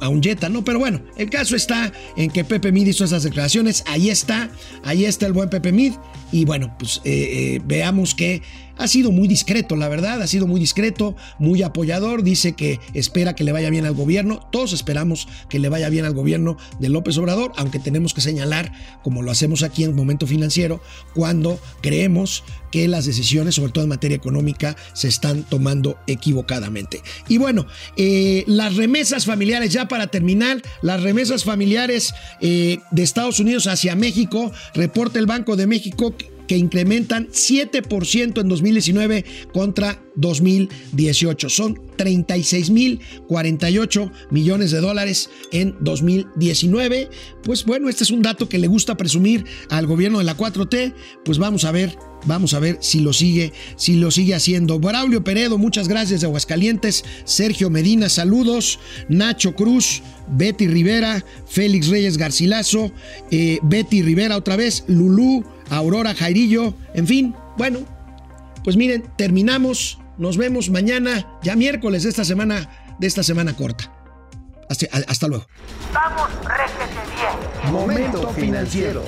a 0.00 0.08
un, 0.08 0.22
Jetta, 0.22 0.50
¿no? 0.50 0.62
Pero 0.62 0.78
bueno, 0.78 1.00
el 1.16 1.30
caso 1.30 1.56
está 1.56 1.90
en 2.18 2.30
que 2.30 2.44
Pepe 2.44 2.70
Mid 2.70 2.86
hizo 2.86 3.06
esas 3.06 3.22
declaraciones. 3.22 3.82
Ahí 3.86 4.10
está, 4.10 4.50
ahí 4.84 5.06
está 5.06 5.24
el 5.24 5.32
buen 5.32 5.48
Pepe 5.48 5.72
Mid. 5.72 5.94
Y 6.32 6.44
bueno, 6.44 6.76
pues 6.78 7.00
eh, 7.04 7.54
eh, 7.56 7.62
veamos 7.64 8.14
que 8.14 8.42
ha 8.82 8.88
sido 8.88 9.12
muy 9.12 9.28
discreto, 9.28 9.76
la 9.76 9.88
verdad, 9.88 10.20
ha 10.20 10.26
sido 10.26 10.48
muy 10.48 10.58
discreto, 10.58 11.14
muy 11.38 11.62
apoyador, 11.62 12.24
dice 12.24 12.54
que 12.54 12.80
espera 12.94 13.34
que 13.34 13.44
le 13.44 13.52
vaya 13.52 13.70
bien 13.70 13.86
al 13.86 13.94
gobierno, 13.94 14.40
todos 14.50 14.72
esperamos 14.72 15.28
que 15.48 15.60
le 15.60 15.68
vaya 15.68 15.88
bien 15.88 16.04
al 16.04 16.14
gobierno 16.14 16.56
de 16.80 16.88
López 16.88 17.16
Obrador, 17.16 17.52
aunque 17.56 17.78
tenemos 17.78 18.12
que 18.12 18.20
señalar, 18.20 18.72
como 19.04 19.22
lo 19.22 19.30
hacemos 19.30 19.62
aquí 19.62 19.84
en 19.84 19.94
Momento 19.94 20.26
Financiero, 20.26 20.80
cuando 21.14 21.60
creemos 21.80 22.42
que 22.72 22.88
las 22.88 23.04
decisiones, 23.04 23.54
sobre 23.54 23.70
todo 23.70 23.84
en 23.84 23.90
materia 23.90 24.16
económica, 24.16 24.74
se 24.94 25.06
están 25.06 25.44
tomando 25.44 25.98
equivocadamente. 26.08 27.02
Y 27.28 27.38
bueno, 27.38 27.66
eh, 27.96 28.42
las 28.48 28.74
remesas 28.74 29.26
familiares, 29.26 29.72
ya 29.72 29.86
para 29.86 30.08
terminar, 30.08 30.60
las 30.80 31.02
remesas 31.02 31.44
familiares 31.44 32.14
eh, 32.40 32.78
de 32.90 33.02
Estados 33.02 33.38
Unidos 33.38 33.68
hacia 33.68 33.94
México, 33.94 34.50
reporta 34.74 35.20
el 35.20 35.26
Banco 35.26 35.54
de 35.54 35.66
México 35.68 36.16
que 36.52 36.58
incrementan 36.58 37.28
7% 37.28 38.42
en 38.42 38.46
2019 38.46 39.24
contra 39.54 40.04
2018. 40.16 41.48
Son 41.48 41.80
36.048 41.96 44.12
millones 44.30 44.70
de 44.70 44.82
dólares 44.82 45.30
en 45.50 45.74
2019. 45.80 47.08
Pues 47.42 47.64
bueno, 47.64 47.88
este 47.88 48.04
es 48.04 48.10
un 48.10 48.20
dato 48.20 48.50
que 48.50 48.58
le 48.58 48.66
gusta 48.66 48.98
presumir 48.98 49.46
al 49.70 49.86
gobierno 49.86 50.18
de 50.18 50.24
la 50.24 50.36
4T. 50.36 50.92
Pues 51.24 51.38
vamos 51.38 51.64
a 51.64 51.72
ver 51.72 51.96
Vamos 52.24 52.54
a 52.54 52.60
ver 52.60 52.78
si 52.80 53.00
lo 53.00 53.12
sigue, 53.12 53.52
si 53.76 53.94
lo 53.94 54.10
sigue 54.10 54.34
haciendo. 54.34 54.78
Braulio 54.78 55.24
Peredo, 55.24 55.58
muchas 55.58 55.88
gracias 55.88 56.20
de 56.20 56.28
Aguascalientes. 56.28 57.04
Sergio 57.24 57.68
Medina, 57.68 58.08
saludos. 58.08 58.78
Nacho 59.08 59.56
Cruz, 59.56 60.02
Betty 60.28 60.68
Rivera, 60.68 61.24
Félix 61.48 61.88
Reyes 61.88 62.16
Garcilaso, 62.16 62.92
eh, 63.30 63.58
Betty 63.62 64.02
Rivera 64.02 64.36
otra 64.36 64.56
vez, 64.56 64.84
Lulú, 64.86 65.44
Aurora 65.70 66.14
Jairillo, 66.14 66.74
en 66.94 67.06
fin, 67.06 67.34
bueno, 67.56 67.80
pues 68.64 68.76
miren, 68.76 69.04
terminamos. 69.16 69.98
Nos 70.18 70.36
vemos 70.36 70.70
mañana, 70.70 71.26
ya 71.42 71.56
miércoles 71.56 72.02
de 72.02 72.10
esta 72.10 72.24
semana, 72.24 72.68
de 72.98 73.06
esta 73.06 73.22
semana 73.22 73.54
corta. 73.56 73.90
Hasta, 74.68 74.86
hasta 75.08 75.26
luego. 75.26 75.46
Vamos, 75.92 76.28
réjete 76.44 77.00
bien. 77.16 77.72
Momento 77.72 78.28
financiero. 78.30 79.04